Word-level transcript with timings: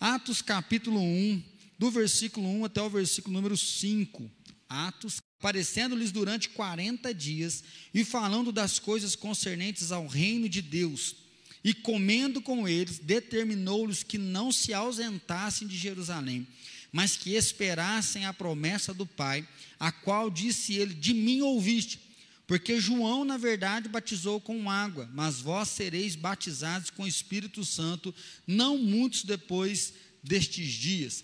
Atos 0.00 0.40
capítulo 0.40 1.00
1, 1.00 1.42
do 1.76 1.90
versículo 1.90 2.48
1 2.48 2.66
até 2.66 2.80
o 2.80 2.88
versículo 2.88 3.34
número 3.34 3.56
5. 3.56 4.30
Atos, 4.68 5.20
aparecendo-lhes 5.40 6.12
durante 6.12 6.50
40 6.50 7.12
dias 7.12 7.64
e 7.92 8.04
falando 8.04 8.52
das 8.52 8.78
coisas 8.78 9.16
concernentes 9.16 9.90
ao 9.90 10.06
reino 10.06 10.48
de 10.48 10.62
Deus. 10.62 11.16
E 11.64 11.74
comendo 11.74 12.40
com 12.40 12.68
eles, 12.68 13.00
determinou-lhes 13.00 14.04
que 14.04 14.18
não 14.18 14.52
se 14.52 14.72
ausentassem 14.72 15.66
de 15.66 15.76
Jerusalém, 15.76 16.46
mas 16.92 17.16
que 17.16 17.34
esperassem 17.34 18.24
a 18.24 18.32
promessa 18.32 18.94
do 18.94 19.04
Pai, 19.04 19.46
a 19.80 19.90
qual 19.90 20.30
disse 20.30 20.74
ele: 20.74 20.94
De 20.94 21.12
mim 21.12 21.40
ouviste. 21.40 22.07
Porque 22.48 22.80
João, 22.80 23.26
na 23.26 23.36
verdade, 23.36 23.90
batizou 23.90 24.40
com 24.40 24.70
água, 24.70 25.06
mas 25.12 25.38
vós 25.38 25.68
sereis 25.68 26.16
batizados 26.16 26.88
com 26.88 27.02
o 27.02 27.06
Espírito 27.06 27.62
Santo, 27.62 28.12
não 28.46 28.78
muitos 28.78 29.22
depois 29.22 29.92
destes 30.24 30.72
dias. 30.72 31.22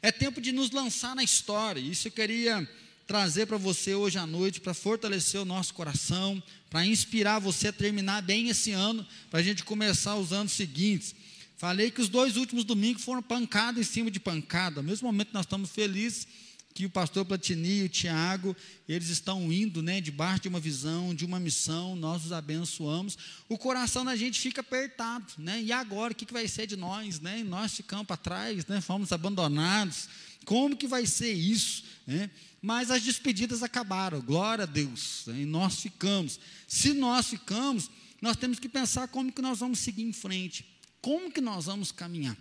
É 0.00 0.12
tempo 0.12 0.40
de 0.40 0.52
nos 0.52 0.70
lançar 0.70 1.16
na 1.16 1.24
história. 1.24 1.80
Isso 1.80 2.06
eu 2.06 2.12
queria 2.12 2.70
trazer 3.04 3.46
para 3.46 3.56
você 3.56 3.96
hoje 3.96 4.16
à 4.16 4.24
noite, 4.24 4.60
para 4.60 4.72
fortalecer 4.72 5.40
o 5.40 5.44
nosso 5.44 5.74
coração, 5.74 6.40
para 6.70 6.86
inspirar 6.86 7.40
você 7.40 7.66
a 7.66 7.72
terminar 7.72 8.22
bem 8.22 8.48
esse 8.48 8.70
ano, 8.70 9.04
para 9.28 9.40
a 9.40 9.42
gente 9.42 9.64
começar 9.64 10.14
os 10.14 10.32
anos 10.32 10.52
seguintes. 10.52 11.16
Falei 11.56 11.90
que 11.90 12.00
os 12.00 12.08
dois 12.08 12.36
últimos 12.36 12.62
domingos 12.62 13.02
foram 13.02 13.20
pancada 13.20 13.80
em 13.80 13.82
cima 13.82 14.08
de 14.08 14.20
pancada. 14.20 14.78
Ao 14.78 14.84
mesmo 14.84 15.08
momento 15.08 15.30
nós 15.32 15.46
estamos 15.46 15.70
felizes 15.70 16.28
que 16.72 16.86
o 16.86 16.90
pastor 16.90 17.24
Platini 17.24 17.80
e 17.80 17.82
o 17.84 17.88
Tiago, 17.88 18.56
eles 18.88 19.08
estão 19.08 19.52
indo, 19.52 19.82
né, 19.82 20.00
debaixo 20.00 20.42
de 20.42 20.48
uma 20.48 20.60
visão, 20.60 21.14
de 21.14 21.24
uma 21.24 21.40
missão, 21.40 21.96
nós 21.96 22.24
os 22.24 22.32
abençoamos. 22.32 23.18
O 23.48 23.58
coração 23.58 24.04
da 24.04 24.14
gente 24.16 24.38
fica 24.38 24.60
apertado, 24.60 25.26
né? 25.38 25.60
E 25.60 25.72
agora 25.72 26.12
o 26.12 26.16
que, 26.16 26.24
que 26.24 26.32
vai 26.32 26.46
ser 26.46 26.66
de 26.66 26.76
nós, 26.76 27.20
né? 27.20 27.42
nós 27.42 27.74
ficamos 27.74 28.06
para 28.06 28.16
trás, 28.16 28.64
né? 28.66 28.80
Fomos 28.80 29.12
abandonados. 29.12 30.08
Como 30.44 30.76
que 30.76 30.86
vai 30.86 31.06
ser 31.06 31.32
isso, 31.32 31.84
né? 32.06 32.30
Mas 32.62 32.90
as 32.90 33.02
despedidas 33.02 33.62
acabaram, 33.62 34.20
glória 34.20 34.64
a 34.64 34.66
Deus, 34.66 35.24
né? 35.26 35.40
e 35.40 35.46
nós 35.46 35.80
ficamos. 35.80 36.38
Se 36.68 36.92
nós 36.92 37.28
ficamos, 37.28 37.90
nós 38.20 38.36
temos 38.36 38.58
que 38.58 38.68
pensar 38.68 39.08
como 39.08 39.32
que 39.32 39.40
nós 39.40 39.58
vamos 39.58 39.78
seguir 39.78 40.02
em 40.02 40.12
frente, 40.12 40.64
como 41.00 41.32
que 41.32 41.40
nós 41.40 41.64
vamos 41.64 41.90
caminhar. 41.90 42.36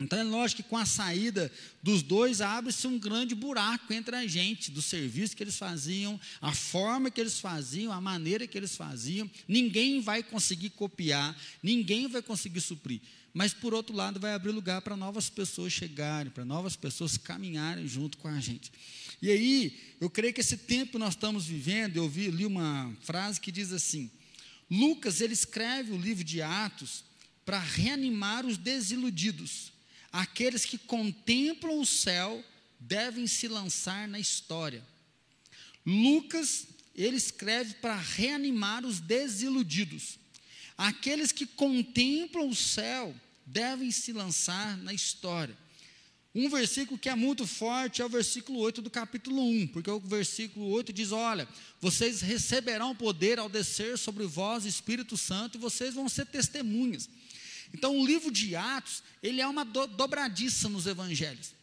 Então 0.00 0.18
é 0.18 0.22
lógico 0.22 0.62
que 0.62 0.68
com 0.68 0.76
a 0.76 0.86
saída 0.86 1.50
dos 1.82 2.02
dois 2.02 2.40
abre-se 2.40 2.86
um 2.86 2.98
grande 2.98 3.34
buraco 3.34 3.92
entre 3.92 4.14
a 4.14 4.26
gente, 4.26 4.70
do 4.70 4.80
serviço 4.80 5.36
que 5.36 5.42
eles 5.42 5.58
faziam, 5.58 6.20
a 6.40 6.52
forma 6.52 7.10
que 7.10 7.20
eles 7.20 7.40
faziam, 7.40 7.92
a 7.92 8.00
maneira 8.00 8.46
que 8.46 8.56
eles 8.56 8.76
faziam. 8.76 9.28
Ninguém 9.46 10.00
vai 10.00 10.22
conseguir 10.22 10.70
copiar, 10.70 11.36
ninguém 11.62 12.06
vai 12.06 12.22
conseguir 12.22 12.60
suprir. 12.60 13.00
Mas 13.34 13.52
por 13.52 13.74
outro 13.74 13.94
lado, 13.94 14.20
vai 14.20 14.34
abrir 14.34 14.52
lugar 14.52 14.82
para 14.82 14.96
novas 14.96 15.28
pessoas 15.28 15.72
chegarem, 15.72 16.30
para 16.30 16.44
novas 16.44 16.76
pessoas 16.76 17.16
caminharem 17.16 17.86
junto 17.86 18.18
com 18.18 18.28
a 18.28 18.40
gente. 18.40 18.70
E 19.20 19.30
aí, 19.30 19.96
eu 20.00 20.08
creio 20.08 20.32
que 20.32 20.40
esse 20.40 20.56
tempo 20.56 20.92
que 20.92 20.98
nós 20.98 21.14
estamos 21.14 21.44
vivendo, 21.44 21.96
eu 21.96 22.08
vi, 22.08 22.30
li 22.30 22.46
uma 22.46 22.96
frase 23.00 23.40
que 23.40 23.50
diz 23.50 23.72
assim: 23.72 24.10
Lucas 24.70 25.20
ele 25.20 25.32
escreve 25.34 25.92
o 25.92 25.98
livro 25.98 26.22
de 26.22 26.40
Atos 26.40 27.04
para 27.44 27.58
reanimar 27.58 28.46
os 28.46 28.56
desiludidos 28.56 29.72
aqueles 30.12 30.64
que 30.64 30.78
contemplam 30.78 31.80
o 31.80 31.86
céu 31.86 32.44
devem 32.78 33.26
se 33.26 33.48
lançar 33.48 34.08
na 34.08 34.18
história. 34.18 34.84
Lucas, 35.84 36.66
ele 36.94 37.16
escreve 37.16 37.74
para 37.74 37.96
reanimar 37.96 38.84
os 38.84 39.00
desiludidos. 39.00 40.18
Aqueles 40.76 41.32
que 41.32 41.46
contemplam 41.46 42.48
o 42.48 42.54
céu 42.54 43.14
devem 43.44 43.90
se 43.90 44.12
lançar 44.12 44.76
na 44.76 44.92
história. 44.92 45.56
Um 46.34 46.48
versículo 46.48 46.98
que 46.98 47.08
é 47.08 47.14
muito 47.14 47.46
forte 47.46 48.02
é 48.02 48.04
o 48.04 48.08
versículo 48.08 48.60
8 48.60 48.82
do 48.82 48.90
capítulo 48.90 49.42
1, 49.42 49.66
porque 49.68 49.90
o 49.90 49.98
versículo 49.98 50.68
8 50.68 50.92
diz: 50.92 51.10
Olha, 51.10 51.48
vocês 51.80 52.20
receberão 52.20 52.94
poder 52.94 53.38
ao 53.38 53.48
descer 53.48 53.96
sobre 53.96 54.24
vós 54.24 54.64
o 54.64 54.68
Espírito 54.68 55.16
Santo 55.16 55.56
e 55.56 55.60
vocês 55.60 55.94
vão 55.94 56.08
ser 56.08 56.26
testemunhas. 56.26 57.08
Então, 57.72 57.98
o 57.98 58.06
livro 58.06 58.30
de 58.30 58.56
Atos, 58.56 59.02
ele 59.22 59.40
é 59.40 59.46
uma 59.46 59.64
do, 59.64 59.86
dobradiça 59.86 60.68
nos 60.68 60.86
evangelhos. 60.86 61.58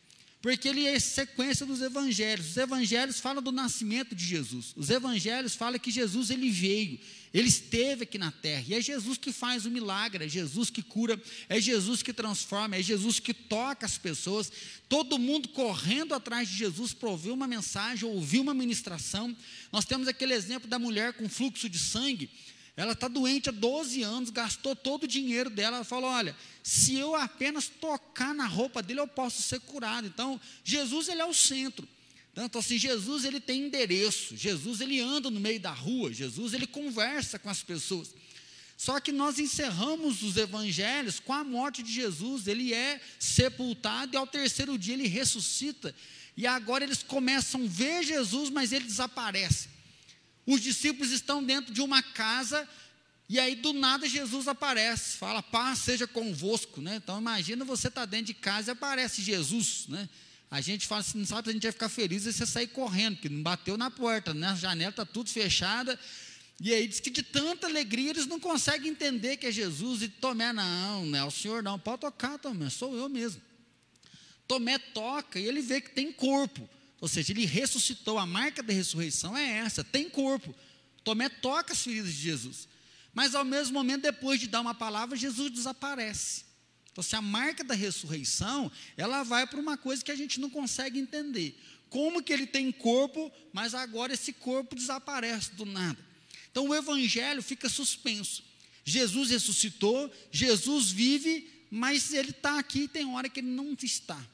Porque 0.46 0.68
ele 0.68 0.86
é 0.86 1.00
sequência 1.00 1.66
dos 1.66 1.82
evangelhos. 1.82 2.52
Os 2.52 2.58
evangelhos 2.58 3.20
falam 3.20 3.42
do 3.42 3.52
nascimento 3.52 4.14
de 4.14 4.24
Jesus. 4.24 4.74
Os 4.76 4.92
evangelhos 4.92 5.56
falam 5.56 5.80
que 5.80 5.90
Jesus 5.90 6.30
ele 6.30 6.52
veio, 6.52 7.00
ele 7.34 7.48
esteve 7.48 8.04
aqui 8.04 8.20
na 8.20 8.32
terra. 8.32 8.64
E 8.68 8.76
é 8.76 8.80
Jesus 8.80 9.18
que 9.18 9.32
faz 9.32 9.66
o 9.66 9.72
milagre, 9.72 10.24
é 10.24 10.30
Jesus 10.30 10.70
que 10.70 10.84
cura, 10.84 11.20
é 11.50 11.60
Jesus 11.60 12.04
que 12.04 12.14
transforma, 12.14 12.76
é 12.76 12.84
Jesus 12.84 13.20
que 13.20 13.34
toca 13.34 13.88
as 13.88 13.98
pessoas. 13.98 14.52
Todo 14.88 15.18
mundo 15.18 15.50
correndo 15.50 16.14
atrás 16.14 16.48
de 16.48 16.56
Jesus 16.56 16.94
para 16.94 17.10
ouvir 17.10 17.32
uma 17.32 17.48
mensagem, 17.48 18.08
ouvir 18.08 18.38
uma 18.38 18.54
ministração. 18.54 19.36
Nós 19.72 19.84
temos 19.84 20.08
aquele 20.08 20.36
exemplo 20.36 20.70
da 20.70 20.78
mulher 20.78 21.14
com 21.14 21.28
fluxo 21.28 21.68
de 21.68 21.80
sangue. 21.80 22.30
Ela 22.78 22.92
está 22.92 23.08
doente 23.08 23.50
há 23.50 23.52
12 23.54 24.04
anos, 24.04 24.30
gastou 24.30 24.76
todo 24.76 25.04
o 25.04 25.08
dinheiro 25.08 25.50
dela. 25.50 25.78
Ela 25.78 25.86
falou: 25.86 26.10
Olha, 26.10 26.36
se 26.62 26.96
eu 26.96 27.16
apenas 27.16 27.68
tocar 27.68 28.34
na 28.36 28.46
roupa 28.46 28.84
dele, 28.84 29.00
eu 29.00 29.08
posso 29.08 29.42
ser 29.42 29.62
curado. 29.62 30.08
Então, 30.08 30.40
Jesus, 30.64 31.08
ele 31.08 31.22
é 31.22 31.26
o 31.26 31.34
centro. 31.34 31.88
Então, 32.36 32.60
assim, 32.60 32.78
Jesus, 32.78 33.24
ele 33.24 33.40
tem 33.40 33.68
endereço. 33.68 34.36
Jesus, 34.36 34.82
ele 34.82 35.00
anda 35.00 35.32
no 35.32 35.40
meio 35.40 35.60
da 35.60 35.72
rua. 35.72 36.12
Jesus, 36.12 36.54
ele 36.54 36.68
conversa 36.68 37.40
com 37.40 37.50
as 37.50 37.64
pessoas. 37.64 38.14
Só 38.78 39.00
que 39.00 39.14
nós 39.14 39.40
encerramos 39.40 40.22
os 40.22 40.36
evangelhos 40.36 41.18
com 41.18 41.32
a 41.32 41.46
morte 41.46 41.82
de 41.82 41.94
Jesus. 41.94 42.46
Ele 42.46 42.74
é 42.74 43.00
sepultado 43.18 44.14
e 44.14 44.18
ao 44.18 44.28
terceiro 44.28 44.78
dia 44.78 44.96
ele 44.96 45.08
ressuscita. 45.08 45.96
E 46.36 46.46
agora 46.46 46.84
eles 46.84 47.02
começam 47.02 47.64
a 47.64 47.68
ver 47.68 48.04
Jesus, 48.04 48.50
mas 48.50 48.74
ele 48.74 48.84
desaparece. 48.84 49.75
Os 50.46 50.62
discípulos 50.62 51.12
estão 51.12 51.44
dentro 51.44 51.74
de 51.74 51.82
uma 51.82 52.04
casa 52.04 52.68
e 53.28 53.40
aí 53.40 53.56
do 53.56 53.74
nada 53.74 54.08
Jesus 54.08 54.48
aparece, 54.48 55.18
fala, 55.18 55.42
paz 55.42 55.80
seja 55.80 56.06
convosco, 56.06 56.80
né? 56.80 56.98
Então 56.98 57.20
imagina 57.20 57.66
você 57.66 57.90
tá 57.90 58.06
dentro 58.06 58.28
de 58.28 58.34
casa 58.36 58.72
e 58.72 58.74
aparece 58.74 59.22
Jesus, 59.22 59.86
né? 59.88 60.08
A 60.50 60.62
gente 60.62 60.86
fala 60.86 61.02
assim, 61.02 61.18
não 61.18 61.26
sabe 61.26 61.46
se 61.46 61.50
a 61.50 61.54
gente 61.54 61.64
vai 61.64 61.72
ficar 61.72 61.90
feliz 61.90 62.26
e 62.26 62.32
você 62.32 62.46
sair 62.46 62.68
correndo, 62.68 63.16
porque 63.16 63.30
não 63.30 63.42
bateu 63.42 63.76
na 63.76 63.90
porta, 63.90 64.34
né? 64.34 64.48
A 64.50 64.56
janela 64.56 64.92
está 64.92 65.04
tudo 65.04 65.30
fechada. 65.30 66.00
E 66.62 66.74
aí 66.74 66.88
diz 66.88 67.00
que 67.00 67.10
de 67.10 67.24
tanta 67.24 67.68
alegria 67.68 68.12
eles 68.12 68.28
não 68.28 68.40
conseguem 68.40 68.92
entender 68.92 69.38
que 69.38 69.48
é 69.48 69.52
Jesus 69.52 70.04
e 70.04 70.08
Tomé, 70.08 70.54
não, 70.54 71.06
não 71.06 71.20
é 71.20 71.24
o 71.24 71.32
Senhor 71.32 71.64
não, 71.64 71.80
pode 71.80 72.02
tocar 72.02 72.38
Tomé, 72.38 72.70
sou 72.70 72.96
eu 72.96 73.10
mesmo. 73.10 73.42
Tomé 74.48 74.78
toca 74.78 75.40
e 75.40 75.46
ele 75.46 75.62
vê 75.62 75.82
que 75.82 75.90
tem 75.90 76.14
corpo. 76.14 76.70
Ou 77.02 77.08
seja, 77.08 77.34
ele 77.34 77.46
ressuscitou, 77.46 78.18
a 78.18 78.26
marca 78.26 78.64
da 78.64 78.74
ressurreição 78.74 79.36
é 79.38 79.58
essa, 79.60 79.84
tem 79.84 80.10
corpo. 80.10 80.56
Tomé 81.04 81.30
toca 81.30 81.74
as 81.74 81.82
feridas 81.82 82.14
de 82.14 82.22
Jesus. 82.22 82.68
Mas 83.14 83.36
ao 83.36 83.46
mesmo 83.46 83.74
momento, 83.74 84.04
depois 84.04 84.40
de 84.40 84.48
dar 84.48 84.62
uma 84.62 84.74
palavra, 84.74 85.16
Jesus 85.16 85.52
desaparece. 85.52 86.46
Então, 86.92 87.04
se 87.04 87.16
a 87.16 87.22
marca 87.22 87.64
da 87.64 87.74
ressurreição, 87.74 88.72
ela 88.96 89.24
vai 89.24 89.46
para 89.46 89.60
uma 89.60 89.78
coisa 89.78 90.04
que 90.04 90.12
a 90.12 90.16
gente 90.16 90.40
não 90.40 90.50
consegue 90.50 90.98
entender. 90.98 91.60
Como 91.90 92.24
que 92.24 92.34
ele 92.34 92.48
tem 92.48 92.72
corpo, 92.72 93.32
mas 93.54 93.74
agora 93.74 94.14
esse 94.14 94.34
corpo 94.34 94.76
desaparece 94.76 95.54
do 95.56 95.66
nada. 95.66 95.98
Então 96.52 96.70
o 96.70 96.76
evangelho 96.76 97.44
fica 97.44 97.68
suspenso. 97.68 98.42
Jesus 98.84 99.30
ressuscitou, 99.30 100.10
Jesus 100.32 100.90
vive, 100.90 101.50
mas 101.70 102.14
ele 102.14 102.30
está 102.30 102.60
aqui 102.60 102.84
e 102.84 102.88
tem 102.88 103.06
hora 103.06 103.28
que 103.28 103.42
ele 103.42 103.50
não 103.50 103.76
está. 103.82 104.26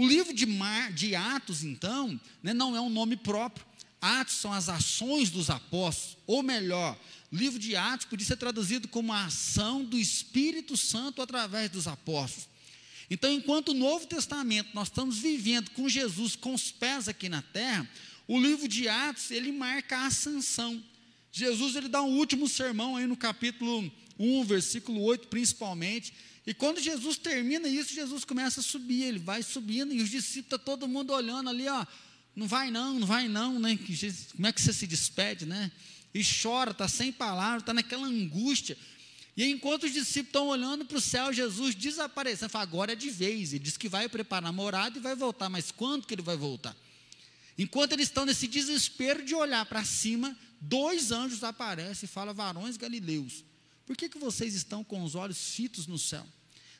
O 0.00 0.08
livro 0.08 0.32
de, 0.32 0.46
Mar, 0.46 0.90
de 0.94 1.14
Atos, 1.14 1.62
então, 1.62 2.18
né, 2.42 2.54
não 2.54 2.74
é 2.74 2.80
um 2.80 2.88
nome 2.88 3.18
próprio. 3.18 3.66
Atos 4.00 4.36
são 4.36 4.50
as 4.50 4.70
ações 4.70 5.28
dos 5.28 5.50
apóstolos, 5.50 6.16
ou 6.26 6.42
melhor, 6.42 6.98
livro 7.30 7.58
de 7.58 7.76
Atos 7.76 8.06
podia 8.06 8.26
ser 8.26 8.38
traduzido 8.38 8.88
como 8.88 9.12
a 9.12 9.26
ação 9.26 9.84
do 9.84 9.98
Espírito 9.98 10.74
Santo 10.74 11.20
através 11.20 11.68
dos 11.68 11.86
apóstolos. 11.86 12.48
Então, 13.10 13.30
enquanto 13.30 13.72
o 13.72 13.74
Novo 13.74 14.06
Testamento 14.06 14.70
nós 14.72 14.88
estamos 14.88 15.18
vivendo 15.18 15.70
com 15.72 15.86
Jesus 15.86 16.34
com 16.34 16.54
os 16.54 16.72
pés 16.72 17.06
aqui 17.06 17.28
na 17.28 17.42
terra, 17.42 17.86
o 18.26 18.40
livro 18.40 18.66
de 18.66 18.88
Atos, 18.88 19.30
ele 19.30 19.52
marca 19.52 19.98
a 19.98 20.06
ascensão. 20.06 20.82
Jesus 21.30 21.76
ele 21.76 21.88
dá 21.90 22.00
um 22.00 22.16
último 22.16 22.48
sermão 22.48 22.96
aí 22.96 23.06
no 23.06 23.18
capítulo 23.18 23.92
1, 24.18 24.44
versículo 24.44 25.02
8, 25.02 25.28
principalmente, 25.28 26.14
e 26.46 26.54
quando 26.54 26.80
Jesus 26.80 27.18
termina 27.18 27.68
isso, 27.68 27.94
Jesus 27.94 28.24
começa 28.24 28.60
a 28.60 28.62
subir, 28.62 29.04
ele 29.04 29.18
vai 29.18 29.42
subindo, 29.42 29.92
e 29.92 30.00
os 30.00 30.08
discípulos, 30.08 30.46
está 30.46 30.58
todo 30.58 30.88
mundo 30.88 31.12
olhando 31.12 31.50
ali, 31.50 31.68
ó, 31.68 31.86
não 32.34 32.46
vai 32.46 32.70
não, 32.70 32.98
não 32.98 33.06
vai 33.06 33.28
não, 33.28 33.58
né? 33.58 33.78
Como 34.32 34.46
é 34.46 34.52
que 34.52 34.62
você 34.62 34.72
se 34.72 34.86
despede, 34.86 35.44
né? 35.44 35.70
E 36.14 36.22
chora, 36.24 36.70
está 36.70 36.88
sem 36.88 37.12
palavras, 37.12 37.62
está 37.62 37.74
naquela 37.74 38.06
angústia. 38.06 38.76
E 39.36 39.44
enquanto 39.44 39.84
os 39.84 39.92
discípulos 39.92 40.28
estão 40.28 40.48
olhando 40.48 40.84
para 40.84 40.96
o 40.96 41.00
céu, 41.00 41.32
Jesus 41.32 41.74
desaparecendo, 41.74 42.50
fala, 42.50 42.64
agora 42.64 42.92
é 42.92 42.96
de 42.96 43.10
vez. 43.10 43.52
Ele 43.52 43.62
diz 43.62 43.76
que 43.76 43.88
vai 43.88 44.08
preparar 44.08 44.48
a 44.48 44.52
morada 44.52 44.98
e 44.98 45.00
vai 45.00 45.14
voltar, 45.14 45.48
mas 45.48 45.70
quando 45.70 46.06
que 46.06 46.14
ele 46.14 46.22
vai 46.22 46.36
voltar? 46.36 46.76
Enquanto 47.56 47.92
eles 47.92 48.08
estão 48.08 48.24
nesse 48.24 48.48
desespero 48.48 49.24
de 49.24 49.34
olhar 49.34 49.64
para 49.66 49.84
cima, 49.84 50.36
dois 50.60 51.12
anjos 51.12 51.44
aparecem 51.44 52.06
e 52.06 52.10
falam, 52.10 52.34
varões 52.34 52.76
galileus, 52.76 53.44
por 53.90 53.96
que, 53.96 54.08
que 54.08 54.20
vocês 54.20 54.54
estão 54.54 54.84
com 54.84 55.02
os 55.02 55.16
olhos 55.16 55.52
fitos 55.52 55.88
no 55.88 55.98
céu? 55.98 56.24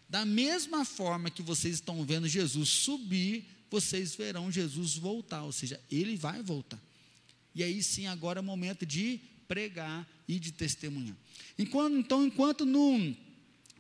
Da 0.09 0.25
mesma 0.25 0.85
forma 0.85 1.29
que 1.29 1.43
vocês 1.43 1.75
estão 1.75 2.05
vendo 2.05 2.29
Jesus 2.29 2.69
subir, 2.69 3.49
vocês 3.69 4.15
verão 4.15 4.49
Jesus 4.49 4.95
voltar, 4.95 5.43
ou 5.43 5.51
seja, 5.51 5.81
ele 5.91 6.17
vai 6.17 6.41
voltar. 6.41 6.81
E 7.53 7.65
aí 7.65 7.83
sim, 7.83 8.07
agora 8.07 8.39
é 8.39 8.43
o 8.43 8.45
momento 8.45 8.87
de 8.87 9.19
pregar 9.49 10.09
e 10.29 10.39
de 10.39 10.53
testemunhar. 10.53 11.17
Enquanto, 11.59 11.97
então, 11.97 12.25
enquanto 12.25 12.65
no, 12.65 13.17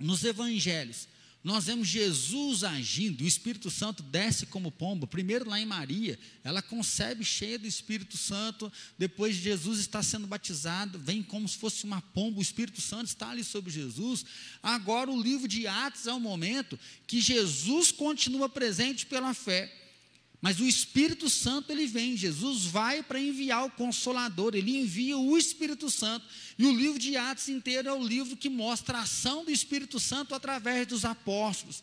nos 0.00 0.24
evangelhos 0.24 1.06
nós 1.42 1.64
vemos 1.64 1.88
Jesus 1.88 2.64
agindo, 2.64 3.24
o 3.24 3.26
Espírito 3.26 3.70
Santo 3.70 4.02
desce 4.02 4.44
como 4.44 4.70
pomba, 4.70 5.06
primeiro 5.06 5.48
lá 5.48 5.58
em 5.58 5.64
Maria, 5.64 6.18
ela 6.44 6.60
concebe 6.60 7.24
cheia 7.24 7.58
do 7.58 7.66
Espírito 7.66 8.18
Santo, 8.18 8.70
depois 8.98 9.36
Jesus 9.36 9.80
está 9.80 10.02
sendo 10.02 10.26
batizado, 10.26 10.98
vem 10.98 11.22
como 11.22 11.48
se 11.48 11.56
fosse 11.56 11.84
uma 11.84 12.02
pomba, 12.02 12.38
o 12.38 12.42
Espírito 12.42 12.82
Santo 12.82 13.06
está 13.06 13.30
ali 13.30 13.42
sobre 13.42 13.70
Jesus. 13.70 14.24
Agora 14.62 15.10
o 15.10 15.20
livro 15.20 15.48
de 15.48 15.66
Atos 15.66 16.06
é 16.06 16.12
o 16.12 16.20
momento 16.20 16.78
que 17.06 17.22
Jesus 17.22 17.90
continua 17.90 18.48
presente 18.48 19.06
pela 19.06 19.32
fé. 19.32 19.79
Mas 20.40 20.58
o 20.58 20.66
Espírito 20.66 21.28
Santo 21.28 21.70
ele 21.70 21.86
vem, 21.86 22.16
Jesus 22.16 22.64
vai 22.64 23.02
para 23.02 23.20
enviar 23.20 23.66
o 23.66 23.70
consolador, 23.70 24.54
ele 24.54 24.78
envia 24.78 25.18
o 25.18 25.36
Espírito 25.36 25.90
Santo. 25.90 26.24
E 26.58 26.64
o 26.64 26.74
livro 26.74 26.98
de 26.98 27.16
Atos 27.16 27.48
inteiro 27.50 27.88
é 27.88 27.92
o 27.92 28.02
livro 28.02 28.36
que 28.36 28.48
mostra 28.48 28.98
a 28.98 29.02
ação 29.02 29.44
do 29.44 29.50
Espírito 29.50 30.00
Santo 30.00 30.34
através 30.34 30.86
dos 30.86 31.04
apóstolos. 31.04 31.82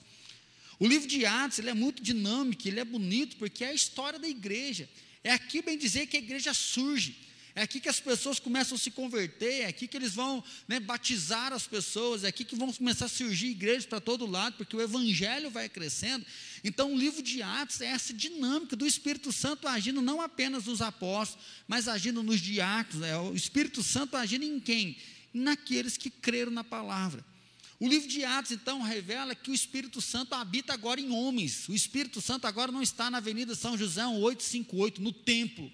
O 0.80 0.88
livro 0.88 1.08
de 1.08 1.24
Atos 1.26 1.60
ele 1.60 1.70
é 1.70 1.74
muito 1.74 2.02
dinâmico, 2.02 2.68
ele 2.68 2.80
é 2.80 2.86
bonito, 2.86 3.36
porque 3.38 3.64
é 3.64 3.70
a 3.70 3.74
história 3.74 4.18
da 4.18 4.28
igreja. 4.28 4.90
É 5.24 5.32
aqui 5.32 5.62
bem 5.62 5.78
dizer 5.78 6.08
que 6.08 6.18
a 6.18 6.20
igreja 6.20 6.54
surge. 6.54 7.16
É 7.58 7.64
aqui 7.64 7.80
que 7.80 7.90
as 7.90 8.00
pessoas 8.00 8.40
começam 8.40 8.76
a 8.76 8.78
se 8.78 8.92
converter, 8.92 9.62
é 9.62 9.66
aqui 9.66 9.88
que 9.88 9.98
eles 9.98 10.14
vão 10.14 10.44
né, 10.68 10.80
batizar 10.80 11.52
as 11.52 11.66
pessoas, 11.66 12.24
é 12.24 12.28
aqui 12.28 12.46
que 12.46 12.56
vão 12.56 12.72
começar 12.72 13.06
a 13.06 13.10
surgir 13.10 13.48
igrejas 13.48 13.84
para 13.84 14.00
todo 14.00 14.28
lado, 14.28 14.58
porque 14.58 14.76
o 14.76 14.80
evangelho 14.80 15.50
vai 15.50 15.68
crescendo. 15.68 16.24
Então, 16.64 16.94
o 16.94 16.96
livro 16.96 17.24
de 17.24 17.42
Atos 17.42 17.82
é 17.82 17.88
essa 17.88 18.14
dinâmica 18.14 18.76
do 18.76 18.86
Espírito 18.86 19.32
Santo 19.32 19.68
agindo 19.68 20.04
não 20.04 20.22
apenas 20.22 20.66
nos 20.66 20.84
apóstolos, 20.84 21.44
mas 21.68 21.88
agindo 21.88 22.22
nos 22.22 22.40
diáconos. 22.40 23.04
É 23.04 23.18
o 23.18 23.34
Espírito 23.34 23.82
Santo 23.82 24.16
agindo 24.16 24.46
em 24.46 24.60
quem? 24.60 24.96
Naqueles 25.34 25.98
que 25.98 26.12
creram 26.12 26.52
na 26.52 26.64
palavra. 26.64 27.26
O 27.80 27.88
livro 27.88 28.08
de 28.08 28.24
Atos, 28.24 28.52
então, 28.52 28.84
revela 28.84 29.34
que 29.34 29.50
o 29.50 29.56
Espírito 29.56 30.00
Santo 30.00 30.36
habita 30.36 30.74
agora 30.74 31.02
em 31.02 31.10
homens. 31.10 31.68
O 31.68 31.74
Espírito 31.74 32.22
Santo 32.22 32.46
agora 32.46 32.72
não 32.72 32.84
está 32.84 33.10
na 33.10 33.18
Avenida 33.18 33.56
São 33.56 33.76
José 33.76 34.06
858, 34.06 35.02
no 35.02 35.12
templo. 35.12 35.72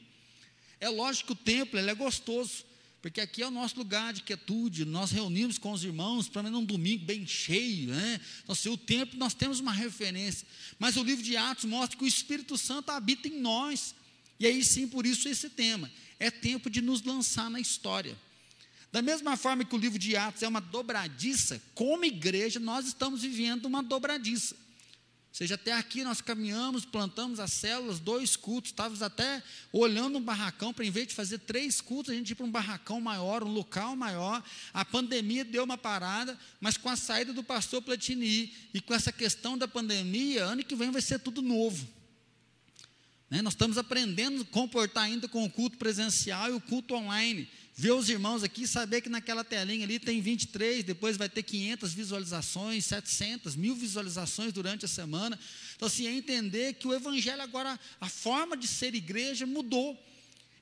É 0.84 0.90
lógico 0.90 1.28
que 1.28 1.32
o 1.32 1.46
templo 1.46 1.80
ele 1.80 1.90
é 1.90 1.96
gostoso, 1.96 2.66
porque 3.02 3.22
aqui 3.22 3.42
é 3.42 3.48
o 3.48 3.52
nosso 3.52 3.78
lugar 3.78 4.12
de 4.12 4.22
quietude, 4.22 4.84
nós 4.84 5.12
reunimos 5.12 5.58
com 5.58 5.72
os 5.72 5.82
irmãos, 5.82 6.28
para 6.28 6.46
um 6.50 6.66
domingo 6.66 7.06
bem 7.06 7.26
cheio, 7.26 7.92
né? 7.92 8.20
Então, 8.44 8.54
se 8.54 8.68
o 8.68 8.76
templo 8.76 9.18
nós 9.18 9.34
temos 9.34 9.62
uma 9.62 9.72
referência, 9.72 10.46
mas 10.78 10.98
o 10.98 11.04
livro 11.04 11.24
de 11.24 11.38
Atos 11.38 11.64
mostra 11.64 11.98
que 11.98 12.04
o 12.04 12.08
Espírito 12.08 12.58
Santo 12.58 12.90
habita 12.90 13.30
em 13.30 13.40
nós, 13.40 13.96
e 14.38 14.46
aí 14.46 14.62
sim, 14.62 14.86
por 14.86 15.06
isso 15.06 15.30
esse 15.30 15.50
tema, 15.50 15.90
é 16.20 16.30
tempo 16.30 16.70
de 16.70 16.82
nos 16.82 17.02
lançar 17.02 17.50
na 17.50 17.62
história. 17.62 18.18
Da 18.92 19.02
mesma 19.02 19.38
forma 19.38 19.64
que 19.64 19.74
o 19.74 19.80
livro 19.80 19.98
de 19.98 20.18
Atos 20.18 20.44
é 20.44 20.48
uma 20.50 20.60
dobradiça, 20.60 21.62
como 21.74 22.04
igreja, 22.04 22.60
nós 22.60 22.86
estamos 22.86 23.22
vivendo 23.22 23.68
uma 23.68 23.82
dobradiça 23.82 24.54
seja, 25.36 25.56
até 25.56 25.74
aqui 25.74 26.04
nós 26.04 26.22
caminhamos, 26.22 26.86
plantamos 26.86 27.40
as 27.40 27.52
células, 27.52 28.00
dois 28.00 28.36
cultos, 28.36 28.70
estávamos 28.70 29.02
até 29.02 29.42
olhando 29.72 30.20
um 30.20 30.22
barracão, 30.22 30.72
para 30.72 30.86
em 30.86 30.92
vez 30.92 31.08
de 31.08 31.16
fazer 31.16 31.40
três 31.40 31.82
cultos, 31.82 32.14
a 32.14 32.16
gente 32.16 32.30
ir 32.30 32.36
para 32.36 32.46
um 32.46 32.52
barracão 32.52 33.02
maior, 33.02 33.44
um 33.44 33.52
local 33.52 33.96
maior. 33.96 34.44
A 34.72 34.86
pandemia 34.86 35.44
deu 35.44 35.64
uma 35.64 35.78
parada, 35.78 36.38
mas 36.62 36.78
com 36.78 36.88
a 36.88 36.96
saída 36.96 37.34
do 37.34 37.44
pastor 37.44 37.82
Platini 37.82 38.54
e 38.76 38.80
com 38.80 38.94
essa 38.94 39.12
questão 39.12 39.58
da 39.58 39.68
pandemia, 39.68 40.44
ano 40.44 40.64
que 40.64 40.76
vem 40.76 40.92
vai 40.92 41.02
ser 41.02 41.18
tudo 41.20 41.42
novo. 41.42 41.88
Né? 43.28 43.42
Nós 43.42 43.54
estamos 43.54 43.80
aprendendo 43.80 44.44
a 44.44 44.46
comportar 44.46 45.06
ainda 45.06 45.28
com 45.28 45.44
o 45.44 45.50
culto 45.50 45.80
presencial 45.80 46.50
e 46.50 46.54
o 46.54 46.62
culto 46.62 46.94
online 46.94 47.50
ver 47.76 47.92
os 47.92 48.08
irmãos 48.08 48.44
aqui, 48.44 48.68
saber 48.68 49.02
que 49.02 49.10
naquela 49.10 49.44
telinha 49.44 49.84
ali 49.84 49.98
tem 49.98 50.22
23, 50.22 50.84
depois 50.84 51.18
vai 51.18 51.28
ter 51.28 51.42
500 51.42 51.94
visualizações, 51.94 52.86
700, 52.86 53.56
mil 53.56 53.76
visualizações 53.76 54.54
durante 54.54 54.86
a 54.86 54.88
semana. 54.88 55.40
Então, 55.76 55.88
assim, 55.88 56.06
é 56.06 56.12
entender 56.12 56.76
que 56.76 56.88
o 56.88 56.94
Evangelho 56.94 57.42
agora, 57.42 57.80
a 58.00 58.08
forma 58.08 58.56
de 58.56 58.68
ser 58.68 58.94
igreja 58.94 59.46
mudou. 59.46 60.00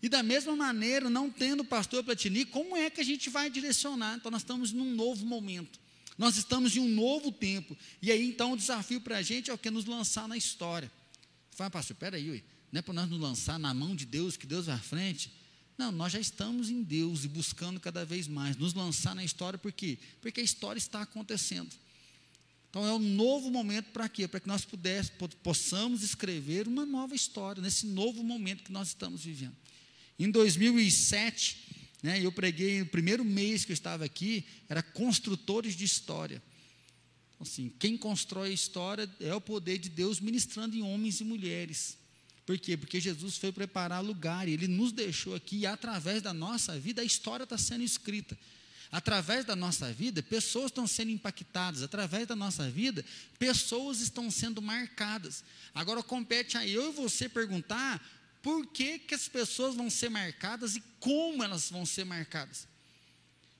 E 0.02 0.08
da 0.08 0.24
mesma 0.24 0.56
maneira, 0.56 1.10
não 1.10 1.30
tendo 1.30 1.64
pastor 1.64 2.04
Platini, 2.04 2.46
como 2.46 2.76
é 2.76 2.90
que 2.90 3.02
a 3.02 3.06
gente 3.06 3.30
vai 3.30 3.50
direcionar? 3.50 4.16
Então, 4.16 4.32
nós 4.32 4.42
estamos 4.42 4.72
num 4.72 4.96
novo 4.96 5.26
momento. 5.26 5.80
Nós 6.18 6.38
estamos 6.38 6.76
em 6.76 6.80
um 6.80 6.88
novo 6.88 7.32
tempo. 7.32 7.78
E 8.02 8.12
aí, 8.12 8.26
então, 8.26 8.54
o 8.54 8.58
desafio 8.58 9.02
para 9.02 9.18
a 9.18 9.22
gente 9.22 9.52
é 9.52 9.54
o 9.54 9.58
que? 9.58 9.70
Nos 9.70 9.86
lançar 9.86 10.28
na 10.28 10.38
história. 10.38 10.90
Fala, 11.52 11.70
pastor, 11.70 11.96
peraí, 11.98 12.44
não 12.72 12.80
é 12.80 12.82
para 12.82 12.94
nós 12.94 13.10
nos 13.10 13.20
lançar 13.20 13.60
na 13.60 13.74
mão 13.74 13.96
de 13.96 14.06
Deus, 14.06 14.38
que 14.38 14.48
Deus 14.48 14.68
vai 14.68 14.76
à 14.76 14.80
frente? 14.80 15.41
Não, 15.82 15.92
nós 15.92 16.14
já 16.14 16.20
estamos 16.20 16.70
em 16.70 16.84
Deus 16.84 17.24
e 17.24 17.28
buscando 17.28 17.80
cada 17.80 18.06
vez 18.06 18.28
mais 18.28 18.56
nos 18.56 18.76
lançar 18.76 19.16
na 19.16 19.24
história, 19.24 19.58
por 19.58 19.72
quê? 19.72 19.98
Porque 20.22 20.40
a 20.40 20.44
história 20.44 20.78
está 20.78 21.02
acontecendo. 21.02 21.72
Então 22.70 22.86
é 22.86 22.94
um 22.94 23.00
novo 23.00 23.50
momento 23.50 23.88
para 23.88 24.08
quê? 24.08 24.28
Para 24.28 24.40
que 24.40 24.48
nós 24.48 24.64
pudéssemos, 24.64 25.34
possamos 25.42 26.04
escrever 26.04 26.68
uma 26.68 26.86
nova 26.86 27.16
história 27.16 27.64
nesse 27.64 27.88
novo 27.88 28.24
momento 28.24 28.64
que 28.64 28.72
nós 28.72 28.90
estamos 28.90 29.24
vivendo. 29.24 29.56
Em 30.20 30.30
2007, 30.30 31.58
né, 32.04 32.24
eu 32.24 32.32
preguei, 32.32 32.82
no 32.82 32.86
primeiro 32.86 33.26
mês 33.26 33.66
que 33.66 33.72
eu 33.72 33.74
estava 33.74 34.06
aqui, 34.06 34.46
era 34.70 34.84
construtores 34.84 35.76
de 35.76 35.84
história. 35.84 36.44
Então, 37.34 37.48
assim, 37.48 37.74
quem 37.80 37.98
constrói 37.98 38.52
a 38.52 38.54
história 38.54 39.10
é 39.20 39.34
o 39.34 39.42
poder 39.42 39.80
de 39.80 39.90
Deus 39.90 40.20
ministrando 40.20 40.76
em 40.76 40.84
homens 40.84 41.22
e 41.22 41.24
mulheres. 41.24 41.98
Por 42.46 42.58
quê? 42.58 42.76
Porque 42.76 43.00
Jesus 43.00 43.38
foi 43.38 43.52
preparar 43.52 44.04
lugar 44.04 44.48
e 44.48 44.54
ele 44.54 44.68
nos 44.68 44.92
deixou 44.92 45.36
aqui 45.36 45.60
e 45.60 45.66
através 45.66 46.22
da 46.22 46.34
nossa 46.34 46.78
vida 46.80 47.02
a 47.02 47.06
história 47.06 47.44
está 47.44 47.58
sendo 47.58 47.84
escrita. 47.84 48.38
Através 48.92 49.46
da 49.46 49.56
nossa 49.56 49.92
vida, 49.94 50.22
pessoas 50.22 50.66
estão 50.66 50.86
sendo 50.86 51.12
impactadas. 51.12 51.82
Através 51.82 52.28
da 52.28 52.36
nossa 52.36 52.70
vida, 52.70 53.06
pessoas 53.40 54.02
estão 54.02 54.30
sendo 54.30 54.62
marcadas. 54.62 55.46
Agora 55.74 56.04
compete 56.04 56.58
a 56.58 56.68
eu 56.68 56.90
e 56.90 56.94
você 56.94 57.30
perguntar 57.30 58.04
por 58.42 58.68
que, 58.68 59.00
que 59.00 59.16
as 59.16 59.30
pessoas 59.30 59.76
vão 59.76 59.90
ser 59.90 60.10
marcadas 60.10 60.76
e 60.76 60.84
como 61.00 61.42
elas 61.42 61.70
vão 61.70 61.86
ser 61.86 62.04
marcadas. 62.04 62.68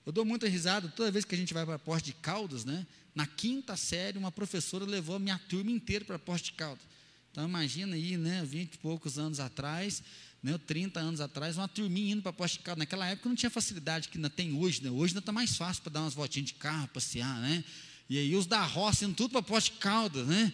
Eu 0.04 0.12
dou 0.12 0.24
muita 0.24 0.48
risada 0.48 0.88
toda 0.88 1.10
vez 1.10 1.24
que 1.24 1.34
a 1.34 1.38
gente 1.38 1.54
vai 1.54 1.64
para 1.64 1.76
a 1.76 1.78
Porta 1.78 2.04
de 2.06 2.12
Caldas, 2.14 2.64
né? 2.64 2.86
Na 3.14 3.26
quinta 3.26 3.76
série, 3.76 4.18
uma 4.18 4.32
professora 4.32 4.84
levou 4.84 5.16
a 5.16 5.18
minha 5.18 5.38
turma 5.48 5.70
inteira 5.70 6.04
para 6.04 6.16
a 6.16 6.18
Porta 6.18 6.44
de 6.44 6.52
Caldas. 6.52 6.84
Então 7.32 7.48
imagina 7.48 7.96
aí, 7.96 8.18
né, 8.18 8.44
20 8.44 8.74
e 8.74 8.78
poucos 8.78 9.18
anos 9.18 9.40
atrás, 9.40 10.02
né, 10.42 10.58
30 10.66 11.00
anos 11.00 11.18
atrás, 11.18 11.56
uma 11.56 11.66
turminha 11.66 12.12
indo 12.12 12.22
para 12.22 12.32
Poste 12.32 12.58
de 12.58 12.64
Caldas. 12.64 12.80
Naquela 12.80 13.06
época 13.06 13.26
não 13.26 13.34
tinha 13.34 13.48
facilidade 13.48 14.08
que 14.08 14.18
ainda 14.18 14.28
tem 14.28 14.52
hoje, 14.52 14.82
né? 14.82 14.90
Hoje 14.90 15.12
ainda 15.12 15.20
está 15.20 15.32
mais 15.32 15.56
fácil 15.56 15.82
para 15.82 15.92
dar 15.92 16.00
umas 16.02 16.12
voltinhas 16.12 16.48
de 16.48 16.54
carro, 16.54 16.86
passear, 16.88 17.40
né? 17.40 17.64
E 18.08 18.18
aí 18.18 18.36
os 18.36 18.44
da 18.44 18.62
roça 18.62 19.06
indo 19.06 19.14
tudo 19.14 19.32
para 19.32 19.42
Poste 19.42 19.72
de 19.72 19.78
Caldas, 19.78 20.26
né? 20.26 20.52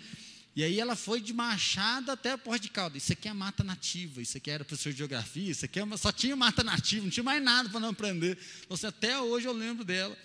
E 0.55 0.63
aí 0.63 0.79
ela 0.79 0.95
foi 0.95 1.21
de 1.21 1.33
Machado 1.33 2.13
até 2.13 2.33
a 2.33 2.39
Porta 2.39 2.61
de 2.61 2.69
Caldas. 2.69 3.03
Isso 3.03 3.13
aqui 3.13 3.29
é 3.29 3.33
mata 3.33 3.65
nativa, 3.65 4.23
isso 4.23 4.37
aqui 4.37 4.51
era 4.51 4.65
professor 4.65 4.93
de 4.93 4.99
geografia, 4.99 5.51
isso 5.51 5.65
aqui 5.65 5.81
é 5.81 5.85
uma, 5.85 5.97
só 5.97 6.13
tinha 6.13 6.37
mata 6.37 6.63
nativa, 6.63 7.03
não 7.03 7.11
tinha 7.11 7.25
mais 7.25 7.43
nada 7.43 7.69
para 7.69 7.81
não 7.81 7.91
aprender. 7.91 8.39
Então, 8.65 8.75
assim, 8.75 8.87
até 8.87 9.21
hoje 9.21 9.47
eu 9.47 9.53
lembro 9.53 9.85
dela. 9.85 10.17